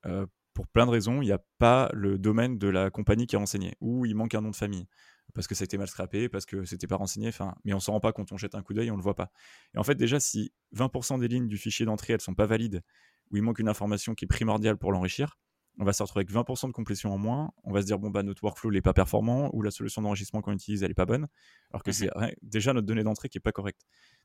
euh, 0.06 0.26
pour 0.54 0.68
plein 0.68 0.86
de 0.86 0.92
raisons, 0.92 1.22
il 1.22 1.26
n'y 1.26 1.32
a 1.32 1.44
pas 1.58 1.90
le 1.94 2.20
domaine 2.20 2.60
de 2.60 2.68
la 2.68 2.92
compagnie 2.92 3.26
qui 3.26 3.36
est 3.36 3.40
renseigné 3.40 3.74
ou 3.82 4.06
il 4.06 4.16
manque 4.16 4.36
un 4.36 4.42
nom 4.42 4.52
de 4.52 4.56
famille 4.56 4.88
parce 5.34 5.48
que 5.48 5.56
ça 5.56 5.64
a 5.64 5.66
été 5.66 5.78
mal 5.78 5.88
scrappé, 5.88 6.30
parce 6.30 6.46
que 6.46 6.64
c'était 6.66 6.86
pas 6.86 6.96
renseigné, 6.96 7.30
enfin, 7.30 7.56
mais 7.66 7.74
on 7.74 7.80
s'en 7.80 7.94
rend 7.94 8.00
pas 8.00 8.14
compte, 8.14 8.32
on 8.32 8.38
jette 8.38 8.56
un 8.56 8.62
coup 8.62 8.74
d'œil, 8.74 8.92
on 8.92 8.98
le 8.98 9.02
voit 9.02 9.16
pas. 9.16 9.32
Et 9.74 9.80
en 9.80 9.84
fait, 9.84 9.96
déjà, 9.96 10.20
si 10.20 10.54
20% 10.76 11.18
des 11.18 11.28
lignes 11.28 11.48
du 11.48 11.58
fichier 11.58 11.86
d'entrée 11.86 12.14
elles 12.14 12.22
sont 12.22 12.36
pas 12.36 12.46
valides, 12.46 12.84
ou 13.32 13.38
il 13.38 13.42
manque 13.42 13.60
une 13.60 13.70
information 13.70 14.14
qui 14.14 14.26
est 14.26 14.28
primordiale 14.28 14.78
pour 14.78 14.92
l'enrichir, 14.92 15.40
on 15.80 15.86
va 15.86 15.94
se 15.94 16.04
retrouver 16.04 16.22
avec 16.22 16.32
20% 16.32 16.68
de 16.68 16.74
complétion 16.74 17.14
en 17.14 17.18
moins. 17.18 17.52
On 17.64 17.72
va 17.74 17.82
se 17.82 17.86
dire, 17.86 18.00
bon, 18.00 18.10
bah, 18.10 18.24
notre 18.24 18.44
workflow 18.44 18.72
n'est 18.72 18.82
pas 18.82 18.94
performant 18.94 19.50
ou 19.54 19.62
la 19.62 19.72
solution 19.72 20.02
d'enregistrement 20.02 20.42
qu'on 20.42 20.54
utilise, 20.54 20.84
elle 20.84 20.90
n'est 20.90 20.94
pas 20.94 21.06
bonne. 21.06 21.28
Alors 21.72 21.84
que 21.84 21.90
mmh 21.90 21.94
c'est 21.94 22.10
déjà 22.42 22.74
notre 22.74 22.88
donnée 22.88 23.04
d'entrée 23.04 23.30
qui 23.30 23.38
n'est 23.38 23.42
pas 23.42 23.52
correcte. 23.52 23.82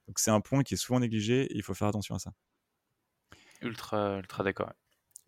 Donc, 0.06 0.18
c'est 0.18 0.30
un 0.30 0.40
point 0.40 0.62
qui 0.62 0.74
est 0.74 0.76
souvent 0.78 1.00
négligé 1.00 1.42
et 1.44 1.56
il 1.56 1.62
faut 1.62 1.74
faire 1.74 1.88
attention 1.88 2.14
à 2.14 2.18
ça. 2.18 2.32
Ultra, 3.62 4.18
ultra 4.18 4.44
d'accord. 4.44 4.72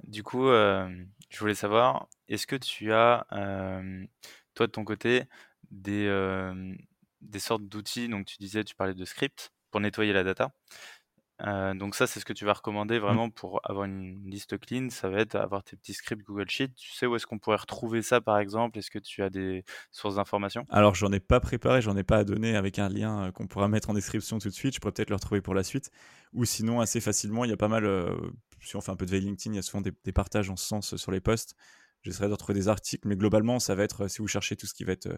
Du 0.04 0.22
coup, 0.22 0.48
euh, 0.48 0.88
je 1.30 1.38
voulais 1.38 1.54
savoir, 1.54 2.08
est-ce 2.28 2.46
que 2.46 2.56
tu 2.56 2.92
as, 2.92 3.26
euh, 3.32 4.06
toi, 4.54 4.66
de 4.66 4.72
ton 4.72 4.84
côté, 4.84 5.24
des, 5.70 6.06
euh, 6.06 6.74
des 7.20 7.38
sortes 7.38 7.64
d'outils? 7.64 8.08
Donc, 8.08 8.26
tu 8.26 8.36
disais, 8.38 8.64
tu 8.64 8.74
parlais 8.74 8.94
de 8.94 9.04
script 9.04 9.52
pour 9.70 9.80
nettoyer 9.80 10.12
la 10.12 10.24
data. 10.24 10.52
Euh, 11.46 11.74
donc 11.74 11.94
ça, 11.94 12.06
c'est 12.06 12.20
ce 12.20 12.24
que 12.24 12.32
tu 12.32 12.44
vas 12.44 12.52
recommander 12.52 12.98
mmh. 12.98 13.02
vraiment 13.02 13.30
pour 13.30 13.60
avoir 13.64 13.84
une 13.84 14.22
liste 14.28 14.58
clean. 14.58 14.90
Ça 14.90 15.08
va 15.08 15.20
être 15.20 15.34
avoir 15.34 15.62
tes 15.62 15.76
petits 15.76 15.94
scripts 15.94 16.24
Google 16.24 16.48
Sheet. 16.48 16.74
Tu 16.76 16.92
sais 16.92 17.06
où 17.06 17.16
est-ce 17.16 17.26
qu'on 17.26 17.38
pourrait 17.38 17.56
retrouver 17.56 18.02
ça, 18.02 18.20
par 18.20 18.38
exemple? 18.38 18.78
Est-ce 18.78 18.90
que 18.90 18.98
tu 18.98 19.22
as 19.22 19.30
des 19.30 19.64
sources 19.90 20.16
d'informations? 20.16 20.66
Alors, 20.70 20.94
j'en 20.94 21.12
ai 21.12 21.20
pas 21.20 21.40
préparé, 21.40 21.80
j'en 21.82 21.96
ai 21.96 22.04
pas 22.04 22.18
à 22.18 22.24
donner 22.24 22.56
avec 22.56 22.78
un 22.78 22.88
lien 22.88 23.24
euh, 23.24 23.32
qu'on 23.32 23.46
pourra 23.46 23.68
mettre 23.68 23.90
en 23.90 23.94
description 23.94 24.38
tout 24.38 24.48
de 24.48 24.54
suite. 24.54 24.74
Je 24.74 24.80
pourrais 24.80 24.92
peut-être 24.92 25.10
le 25.10 25.16
retrouver 25.16 25.40
pour 25.40 25.54
la 25.54 25.62
suite. 25.62 25.90
Ou 26.32 26.44
sinon, 26.44 26.80
assez 26.80 27.00
facilement, 27.00 27.44
il 27.44 27.50
y 27.50 27.54
a 27.54 27.58
pas 27.58 27.68
mal. 27.68 27.84
Euh, 27.84 28.14
si 28.60 28.76
on 28.76 28.80
fait 28.80 28.92
un 28.92 28.96
peu 28.96 29.06
de 29.06 29.10
veille 29.10 29.22
LinkedIn, 29.22 29.54
il 29.54 29.56
y 29.56 29.58
a 29.58 29.62
souvent 29.62 29.80
des, 29.80 30.12
partages 30.12 30.50
en 30.50 30.56
ce 30.56 30.66
sens 30.66 30.96
sur 30.96 31.12
les 31.12 31.20
posts. 31.20 31.54
J'essaierai 32.02 32.28
de 32.28 32.32
retrouver 32.32 32.58
des 32.58 32.68
articles, 32.68 33.06
mais 33.06 33.16
globalement, 33.16 33.58
ça 33.58 33.74
va 33.74 33.84
être 33.84 34.08
si 34.08 34.18
vous 34.18 34.28
cherchez 34.28 34.56
tout 34.56 34.66
ce 34.66 34.74
qui 34.74 34.84
va 34.84 34.92
être 34.92 35.08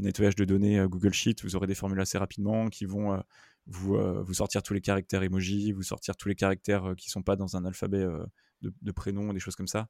nettoyage 0.00 0.36
de 0.36 0.44
données 0.44 0.84
Google 0.88 1.12
Sheet, 1.12 1.36
vous 1.42 1.56
aurez 1.56 1.66
des 1.66 1.74
formules 1.74 2.00
assez 2.00 2.18
rapidement 2.18 2.68
qui 2.68 2.84
vont 2.84 3.22
vous, 3.66 3.96
euh, 3.96 4.22
vous 4.22 4.34
sortir 4.34 4.62
tous 4.62 4.74
les 4.74 4.80
caractères 4.80 5.22
emoji, 5.22 5.72
vous 5.72 5.82
sortir 5.82 6.16
tous 6.16 6.28
les 6.28 6.34
caractères 6.34 6.90
euh, 6.90 6.94
qui 6.94 7.10
sont 7.10 7.22
pas 7.22 7.36
dans 7.36 7.56
un 7.56 7.64
alphabet 7.64 7.98
euh, 7.98 8.24
de, 8.62 8.72
de 8.82 8.92
prénom, 8.92 9.32
des 9.32 9.40
choses 9.40 9.56
comme 9.56 9.68
ça. 9.68 9.88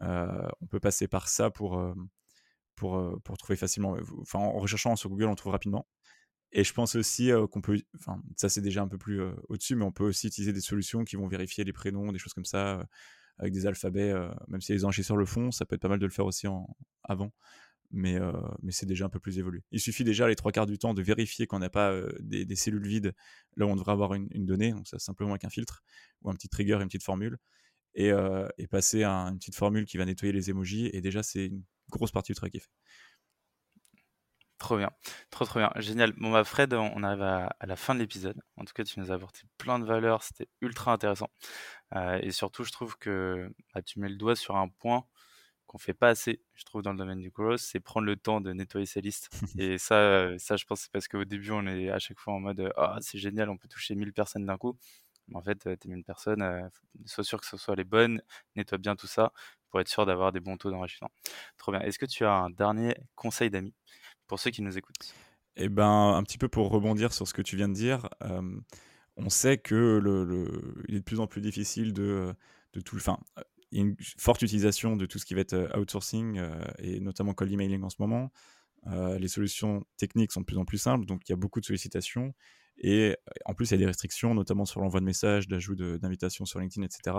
on 0.00 0.66
peut 0.68 0.80
passer 0.80 1.08
par 1.08 1.28
ça 1.28 1.50
pour, 1.50 1.80
pour, 2.74 3.22
pour 3.22 3.38
trouver 3.38 3.56
facilement. 3.56 3.96
En 4.34 4.58
recherchant 4.58 4.96
sur 4.96 5.08
Google, 5.08 5.26
on 5.26 5.34
trouve 5.34 5.52
rapidement. 5.52 5.86
Et 6.50 6.64
je 6.64 6.74
pense 6.74 6.96
aussi 6.96 7.30
qu'on 7.50 7.62
peut, 7.62 7.78
enfin, 7.98 8.20
ça 8.36 8.50
c'est 8.50 8.60
déjà 8.60 8.82
un 8.82 8.88
peu 8.88 8.98
plus 8.98 9.22
au-dessus, 9.48 9.76
mais 9.76 9.84
on 9.84 9.92
peut 9.92 10.04
aussi 10.04 10.26
utiliser 10.26 10.52
des 10.52 10.60
solutions 10.60 11.04
qui 11.04 11.16
vont 11.16 11.26
vérifier 11.26 11.64
les 11.64 11.72
prénoms, 11.72 12.12
des 12.12 12.18
choses 12.18 12.34
comme 12.34 12.44
ça, 12.44 12.86
avec 13.38 13.54
des 13.54 13.64
alphabets, 13.64 14.12
même 14.48 14.60
si 14.60 14.72
les 14.72 14.84
enregistreurs 14.84 15.16
le 15.16 15.24
font, 15.24 15.50
ça 15.50 15.64
peut 15.64 15.76
être 15.76 15.80
pas 15.80 15.88
mal 15.88 16.00
de 16.00 16.04
le 16.04 16.12
faire 16.12 16.26
aussi 16.26 16.46
en, 16.46 16.76
avant 17.04 17.32
mais, 17.92 18.18
euh, 18.18 18.32
mais 18.62 18.72
c'est 18.72 18.86
déjà 18.86 19.04
un 19.04 19.08
peu 19.08 19.20
plus 19.20 19.38
évolué. 19.38 19.62
Il 19.70 19.80
suffit 19.80 20.04
déjà 20.04 20.26
les 20.26 20.34
trois 20.34 20.50
quarts 20.50 20.66
du 20.66 20.78
temps 20.78 20.94
de 20.94 21.02
vérifier 21.02 21.46
qu'on 21.46 21.58
n'a 21.58 21.70
pas 21.70 21.92
euh, 21.92 22.10
des, 22.20 22.56
cellules 22.56 22.86
vides 22.86 23.14
là 23.56 23.66
où 23.66 23.68
on 23.68 23.76
devrait 23.76 23.92
avoir 23.92 24.14
une, 24.14 24.28
donnée, 24.46 24.72
donc 24.72 24.88
ça 24.88 24.98
simplement 24.98 25.32
avec 25.32 25.44
un 25.44 25.50
filtre 25.50 25.82
ou 26.22 26.30
un 26.30 26.34
petit 26.34 26.48
trigger 26.48 26.78
une 26.80 26.88
petite 26.88 27.04
formule, 27.04 27.38
et, 27.94 28.10
euh, 28.10 28.48
passer 28.70 29.04
à 29.04 29.12
une 29.12 29.38
petite 29.38 29.56
formule 29.56 29.84
qui 29.84 29.98
va 29.98 30.06
nettoyer 30.06 30.32
les 30.32 30.50
emojis, 30.50 30.90
et 30.92 31.00
déjà 31.02 31.22
c'est 31.22 31.46
une 31.46 31.62
grosse 31.90 32.10
partie 32.10 32.32
du 32.32 32.36
travail 32.36 32.52
qui 32.52 32.56
est 32.58 32.60
fait. 32.60 32.70
Trop 34.58 34.78
bien, 34.78 34.90
trop 35.30 35.44
trop 35.44 35.58
bien, 35.58 35.72
génial. 35.76 36.12
Bon 36.12 36.30
bah 36.30 36.44
Fred, 36.44 36.72
on 36.72 37.02
arrive 37.02 37.22
à, 37.22 37.52
la 37.66 37.74
fin 37.74 37.96
de 37.96 37.98
l'épisode. 37.98 38.40
En 38.56 38.64
tout 38.64 38.72
cas, 38.72 38.84
tu 38.84 39.00
nous 39.00 39.10
as 39.10 39.14
apporté 39.16 39.40
plein 39.58 39.80
de 39.80 39.84
valeurs, 39.84 40.22
c'était 40.22 40.46
ultra 40.60 40.92
intéressant. 40.92 41.28
et 42.20 42.30
surtout, 42.30 42.62
je 42.62 42.70
trouve 42.70 42.96
que 42.96 43.52
bah, 43.74 43.82
tu 43.82 43.98
mets 43.98 44.08
le 44.08 44.14
doigt 44.16 44.36
sur 44.36 44.56
un 44.56 44.68
point 44.68 45.04
qu'on 45.72 45.78
fait 45.78 45.94
pas 45.94 46.08
assez, 46.10 46.40
je 46.54 46.64
trouve, 46.64 46.82
dans 46.82 46.92
le 46.92 46.98
domaine 46.98 47.18
du 47.18 47.30
growth, 47.30 47.58
c'est 47.58 47.80
prendre 47.80 48.06
le 48.06 48.16
temps 48.16 48.42
de 48.42 48.52
nettoyer 48.52 48.84
sa 48.84 49.00
liste. 49.00 49.30
et 49.58 49.78
ça, 49.78 49.94
euh, 49.94 50.36
ça, 50.38 50.56
je 50.56 50.66
pense, 50.66 50.82
c'est 50.82 50.92
parce 50.92 51.08
qu'au 51.08 51.24
début, 51.24 51.50
on 51.50 51.66
est 51.66 51.88
à 51.88 51.98
chaque 51.98 52.18
fois 52.18 52.34
en 52.34 52.40
mode 52.40 52.70
Ah, 52.76 52.98
c'est 53.00 53.18
génial, 53.18 53.48
on 53.48 53.56
peut 53.56 53.68
toucher 53.68 53.94
1000 53.94 54.12
personnes 54.12 54.44
d'un 54.44 54.58
coup. 54.58 54.76
Mais 55.28 55.36
en 55.36 55.42
fait, 55.42 55.66
euh, 55.66 55.76
tes 55.76 55.88
1000 55.88 56.04
personnes, 56.04 56.42
euh, 56.42 56.68
sois 57.06 57.24
sûr 57.24 57.40
que 57.40 57.46
ce 57.46 57.56
soit 57.56 57.74
les 57.74 57.84
bonnes, 57.84 58.20
nettoie 58.54 58.76
bien 58.76 58.96
tout 58.96 59.06
ça 59.06 59.32
pour 59.70 59.80
être 59.80 59.88
sûr 59.88 60.04
d'avoir 60.04 60.30
des 60.30 60.40
bons 60.40 60.58
taux 60.58 60.70
d'enrichissement. 60.70 61.10
Trop 61.56 61.72
bien. 61.72 61.80
Est-ce 61.80 61.98
que 61.98 62.04
tu 62.04 62.26
as 62.26 62.34
un 62.34 62.50
dernier 62.50 62.94
conseil 63.14 63.48
d'amis 63.48 63.72
pour 64.26 64.38
ceux 64.38 64.50
qui 64.50 64.60
nous 64.60 64.76
écoutent? 64.76 65.14
Eh 65.56 65.70
ben, 65.70 66.12
un 66.14 66.22
petit 66.22 66.36
peu 66.36 66.48
pour 66.48 66.68
rebondir 66.68 67.14
sur 67.14 67.26
ce 67.26 67.32
que 67.32 67.40
tu 67.40 67.56
viens 67.56 67.68
de 67.68 67.74
dire. 67.74 68.10
on 69.16 69.30
sait 69.30 69.56
que 69.56 69.98
le, 70.02 70.84
il 70.88 70.96
est 70.96 70.98
de 70.98 71.04
plus 71.04 71.20
en 71.20 71.26
plus 71.26 71.40
difficile 71.40 71.94
de, 71.94 72.34
de 72.74 72.80
tout. 72.80 72.96
Enfin, 72.96 73.18
une 73.72 73.96
forte 74.18 74.42
utilisation 74.42 74.96
de 74.96 75.06
tout 75.06 75.18
ce 75.18 75.26
qui 75.26 75.34
va 75.34 75.40
être 75.40 75.54
euh, 75.54 75.80
outsourcing 75.80 76.38
euh, 76.38 76.60
et 76.78 77.00
notamment 77.00 77.34
cold 77.34 77.50
emailing 77.50 77.82
en 77.82 77.90
ce 77.90 77.96
moment. 77.98 78.30
Euh, 78.86 79.18
les 79.18 79.28
solutions 79.28 79.84
techniques 79.96 80.32
sont 80.32 80.40
de 80.40 80.46
plus 80.46 80.58
en 80.58 80.64
plus 80.64 80.78
simples, 80.78 81.06
donc 81.06 81.22
il 81.28 81.32
y 81.32 81.34
a 81.34 81.36
beaucoup 81.36 81.60
de 81.60 81.64
sollicitations. 81.64 82.34
Et 82.78 83.16
en 83.44 83.54
plus, 83.54 83.70
il 83.70 83.72
y 83.72 83.74
a 83.74 83.78
des 83.78 83.86
restrictions, 83.86 84.34
notamment 84.34 84.64
sur 84.64 84.80
l'envoi 84.80 85.00
de 85.00 85.04
messages, 85.04 85.46
d'ajout 85.46 85.76
d'invitations 85.76 86.46
sur 86.46 86.58
LinkedIn, 86.58 86.84
etc. 86.84 87.16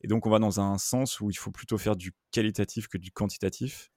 Et 0.00 0.06
donc, 0.06 0.26
on 0.26 0.30
va 0.30 0.38
dans 0.38 0.60
un 0.60 0.78
sens 0.78 1.20
où 1.20 1.28
il 1.28 1.34
faut 1.34 1.50
plutôt 1.50 1.76
faire 1.76 1.96
du 1.96 2.14
qualitatif 2.30 2.86
que 2.86 2.96
du 2.96 3.10
quantitatif. 3.10 3.90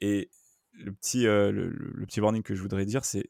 Et 0.00 0.30
le 0.72 0.90
petit, 0.92 1.24
le, 1.24 2.04
petit 2.06 2.20
warning 2.20 2.42
que 2.42 2.54
je 2.54 2.62
voudrais 2.62 2.86
dire, 2.86 3.04
c'est 3.04 3.28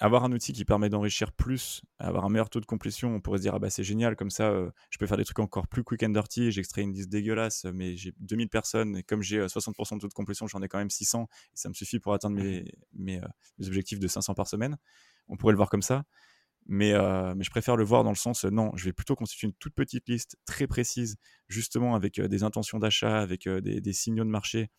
avoir 0.00 0.24
un 0.24 0.32
outil 0.32 0.52
qui 0.52 0.64
permet 0.64 0.88
d'enrichir 0.88 1.32
plus, 1.32 1.82
avoir 1.98 2.24
un 2.24 2.28
meilleur 2.28 2.50
taux 2.50 2.60
de 2.60 2.66
complétion, 2.66 3.14
on 3.14 3.20
pourrait 3.20 3.38
se 3.38 3.42
dire 3.42 3.54
ah 3.54 3.58
bah 3.58 3.70
c'est 3.70 3.82
génial, 3.82 4.14
comme 4.16 4.30
ça 4.30 4.52
je 4.90 4.98
peux 4.98 5.06
faire 5.06 5.16
des 5.16 5.24
trucs 5.24 5.40
encore 5.40 5.66
plus 5.66 5.82
quick 5.82 6.02
and 6.02 6.10
dirty, 6.10 6.52
j'extrais 6.52 6.82
une 6.82 6.92
liste 6.92 7.08
dégueulasse, 7.08 7.64
mais 7.64 7.96
j'ai 7.96 8.12
2000 8.20 8.48
personnes 8.48 8.96
et 8.96 9.02
comme 9.02 9.22
j'ai 9.22 9.44
60% 9.44 9.96
de 9.96 10.00
taux 10.00 10.08
de 10.08 10.14
complétion, 10.14 10.46
j'en 10.46 10.62
ai 10.62 10.68
quand 10.68 10.78
même 10.78 10.90
600 10.90 11.26
et 11.52 11.56
ça 11.56 11.68
me 11.68 11.74
suffit 11.74 11.98
pour 11.98 12.14
atteindre 12.14 12.36
mes, 12.36 12.64
mes, 12.92 13.20
mes, 13.58 13.66
objectifs 13.66 13.98
de 13.98 14.08
500 14.08 14.34
par 14.34 14.46
semaine. 14.46 14.76
On 15.28 15.36
pourrait 15.36 15.52
le 15.52 15.58
voir 15.58 15.68
comme 15.68 15.82
ça. 15.82 16.04
Mais, 16.70 16.92
mais 17.34 17.44
je 17.44 17.50
préfère 17.50 17.76
le 17.76 17.84
voir 17.84 18.04
dans 18.04 18.10
le 18.10 18.16
sens, 18.16 18.44
non, 18.44 18.72
je 18.76 18.84
vais 18.84 18.92
plutôt 18.92 19.16
constituer 19.16 19.46
une 19.46 19.54
toute 19.54 19.74
petite 19.74 20.06
liste 20.06 20.36
très 20.44 20.66
précise, 20.66 21.16
justement 21.48 21.94
avec 21.94 22.20
des 22.20 22.42
intentions 22.42 22.78
d'achat, 22.78 23.20
avec 23.20 23.48
des, 23.48 23.80
des, 23.80 23.92
signaux 23.94 24.24
de 24.24 24.28
marché. 24.28 24.70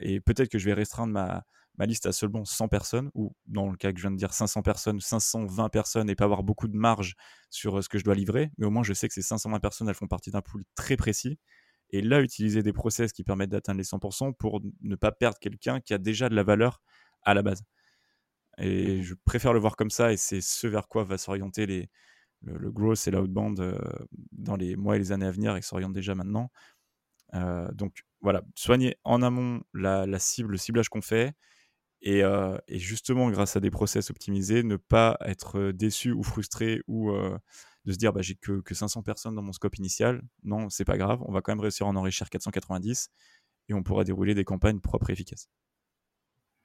et 0.00 0.20
peut-être 0.20 0.48
que 0.48 0.58
je 0.58 0.64
vais 0.64 0.74
restreindre 0.74 1.12
ma, 1.12 1.44
ma 1.80 1.86
liste 1.86 2.04
à 2.04 2.12
seulement 2.12 2.44
100 2.44 2.68
personnes, 2.68 3.10
ou 3.14 3.34
dans 3.46 3.70
le 3.70 3.76
cas 3.78 3.90
que 3.90 3.96
je 3.98 4.02
viens 4.02 4.10
de 4.10 4.16
dire 4.18 4.34
500 4.34 4.60
personnes, 4.60 5.00
520 5.00 5.70
personnes, 5.70 6.10
et 6.10 6.14
pas 6.14 6.26
avoir 6.26 6.42
beaucoup 6.42 6.68
de 6.68 6.76
marge 6.76 7.14
sur 7.48 7.82
ce 7.82 7.88
que 7.88 7.98
je 7.98 8.04
dois 8.04 8.14
livrer, 8.14 8.50
mais 8.58 8.66
au 8.66 8.70
moins 8.70 8.82
je 8.82 8.92
sais 8.92 9.08
que 9.08 9.14
ces 9.14 9.22
520 9.22 9.60
personnes, 9.60 9.88
elles 9.88 9.94
font 9.94 10.06
partie 10.06 10.30
d'un 10.30 10.42
pool 10.42 10.62
très 10.74 10.98
précis. 10.98 11.38
Et 11.88 12.02
là, 12.02 12.20
utiliser 12.20 12.62
des 12.62 12.74
process 12.74 13.14
qui 13.14 13.24
permettent 13.24 13.48
d'atteindre 13.48 13.78
les 13.78 13.84
100% 13.84 14.34
pour 14.34 14.60
ne 14.82 14.94
pas 14.94 15.10
perdre 15.10 15.38
quelqu'un 15.38 15.80
qui 15.80 15.94
a 15.94 15.98
déjà 15.98 16.28
de 16.28 16.34
la 16.34 16.42
valeur 16.42 16.82
à 17.22 17.32
la 17.32 17.40
base. 17.40 17.62
Et 18.58 18.98
mmh 18.98 19.02
je 19.02 19.14
préfère 19.24 19.54
le 19.54 19.58
voir 19.58 19.74
comme 19.74 19.90
ça, 19.90 20.12
et 20.12 20.18
c'est 20.18 20.42
ce 20.42 20.66
vers 20.66 20.86
quoi 20.86 21.02
va 21.04 21.16
s'orienter 21.16 21.64
les, 21.64 21.88
le, 22.42 22.70
growth 22.70 23.08
et 23.08 23.10
l'outbound 23.10 23.74
dans 24.32 24.56
les 24.56 24.76
mois 24.76 24.96
et 24.96 24.98
les 24.98 25.12
années 25.12 25.24
à 25.24 25.30
venir, 25.30 25.56
et 25.56 25.62
s'oriente 25.62 25.94
déjà 25.94 26.14
maintenant. 26.14 26.50
donc 27.72 28.04
voilà, 28.20 28.42
soigner 28.54 28.98
en 29.04 29.22
amont 29.22 29.62
la, 29.72 30.04
la 30.04 30.18
cible, 30.18 30.50
le 30.52 30.58
ciblage 30.58 30.90
qu'on 30.90 31.00
fait, 31.00 31.34
et, 32.02 32.22
justement, 32.68 33.30
grâce 33.30 33.56
à 33.56 33.60
des 33.60 33.70
process 33.70 34.10
optimisés, 34.10 34.62
ne 34.62 34.76
pas 34.76 35.16
être 35.20 35.72
déçu 35.72 36.12
ou 36.12 36.22
frustré 36.22 36.82
ou 36.86 37.12
de 37.84 37.92
se 37.92 37.98
dire 37.98 38.12
bah, 38.12 38.22
j'ai 38.22 38.34
que, 38.34 38.60
que 38.60 38.74
500 38.74 39.02
personnes 39.02 39.34
dans 39.34 39.42
mon 39.42 39.52
scope 39.52 39.76
initial. 39.76 40.22
Non, 40.42 40.68
c'est 40.70 40.84
pas 40.84 40.96
grave, 40.96 41.20
on 41.26 41.32
va 41.32 41.40
quand 41.40 41.52
même 41.52 41.60
réussir 41.60 41.86
à 41.86 41.90
en 41.90 41.96
enrichir 41.96 42.30
490 42.30 43.10
et 43.68 43.74
on 43.74 43.82
pourra 43.82 44.04
dérouler 44.04 44.34
des 44.34 44.44
campagnes 44.44 44.80
propres 44.80 45.10
et 45.10 45.12
efficaces. 45.12 45.48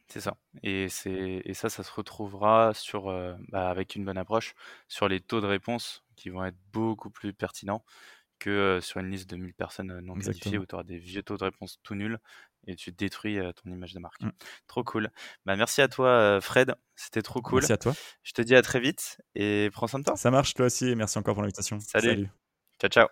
C'est 0.07 0.21
ça. 0.21 0.37
Et, 0.61 0.87
ça, 0.87 1.69
ça 1.69 1.83
se 1.83 1.91
retrouvera 1.91 2.73
sur, 2.73 3.05
bah, 3.49 3.69
avec 3.69 3.95
une 3.95 4.05
bonne 4.05 4.17
approche 4.17 4.53
sur 4.87 5.07
les 5.07 5.19
taux 5.19 5.41
de 5.41 5.47
réponse 5.47 6.03
qui 6.15 6.29
vont 6.29 6.45
être 6.45 6.57
beaucoup 6.71 7.09
plus 7.09 7.33
pertinents 7.33 7.83
que 8.39 8.79
sur 8.81 8.99
une 8.99 9.09
liste 9.09 9.29
de 9.29 9.37
1000 9.37 9.53
personnes 9.53 9.99
non 10.01 10.15
qualifiées 10.15 10.57
où 10.57 10.65
tu 10.65 10.75
auras 10.75 10.83
des 10.83 10.97
vieux 10.97 11.23
taux 11.23 11.37
de 11.37 11.43
réponse 11.43 11.79
tout 11.83 11.95
nuls 11.95 12.17
et 12.67 12.75
tu 12.75 12.91
détruis 12.91 13.39
ton 13.63 13.71
image 13.71 13.93
de 13.93 13.99
marque. 13.99 14.21
Mmh. 14.21 14.31
Trop 14.67 14.83
cool. 14.83 15.09
Bah, 15.45 15.55
merci 15.55 15.81
à 15.81 15.87
toi, 15.87 16.39
Fred. 16.41 16.75
C'était 16.95 17.21
trop 17.21 17.41
cool. 17.41 17.59
Merci 17.61 17.73
à 17.73 17.77
toi. 17.77 17.93
Je 18.23 18.31
te 18.33 18.41
dis 18.41 18.55
à 18.55 18.61
très 18.61 18.79
vite 18.79 19.21
et 19.35 19.69
prends 19.71 19.87
soin 19.87 19.99
de 19.99 20.05
toi. 20.05 20.15
Ça 20.15 20.31
marche, 20.31 20.53
toi 20.53 20.65
aussi. 20.65 20.89
Et 20.89 20.95
merci 20.95 21.17
encore 21.17 21.35
pour 21.35 21.43
l'invitation. 21.43 21.79
Salut. 21.79 22.07
Salut. 22.07 22.29
Ciao, 22.79 22.89
ciao. 22.89 23.07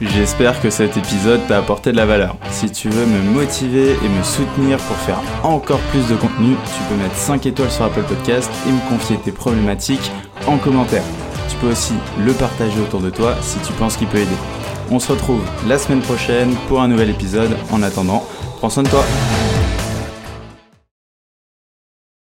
J'espère 0.00 0.62
que 0.62 0.70
cet 0.70 0.96
épisode 0.96 1.46
t'a 1.46 1.58
apporté 1.58 1.92
de 1.92 1.96
la 1.96 2.06
valeur. 2.06 2.38
Si 2.50 2.72
tu 2.72 2.88
veux 2.88 3.04
me 3.04 3.20
motiver 3.22 3.92
et 3.92 4.08
me 4.08 4.22
soutenir 4.22 4.78
pour 4.78 4.96
faire 4.96 5.20
encore 5.44 5.80
plus 5.90 6.08
de 6.08 6.16
contenu, 6.16 6.54
tu 6.54 6.82
peux 6.88 6.96
mettre 6.96 7.16
5 7.16 7.44
étoiles 7.44 7.70
sur 7.70 7.84
Apple 7.84 8.04
Podcast 8.04 8.50
et 8.66 8.72
me 8.72 8.88
confier 8.88 9.20
tes 9.20 9.32
problématiques 9.32 10.10
en 10.46 10.56
commentaire. 10.56 11.04
Tu 11.50 11.56
peux 11.56 11.72
aussi 11.72 11.94
le 12.24 12.32
partager 12.32 12.80
autour 12.80 13.00
de 13.00 13.10
toi 13.10 13.34
si 13.42 13.58
tu 13.58 13.72
penses 13.72 13.96
qu'il 13.96 14.06
peut 14.06 14.18
aider. 14.18 14.36
On 14.90 15.00
se 15.00 15.12
retrouve 15.12 15.42
la 15.66 15.78
semaine 15.78 16.00
prochaine 16.00 16.54
pour 16.68 16.80
un 16.80 16.88
nouvel 16.88 17.10
épisode. 17.10 17.56
En 17.72 17.82
attendant, 17.82 18.24
prends 18.58 18.70
soin 18.70 18.84
de 18.84 18.88
toi. 18.88 19.04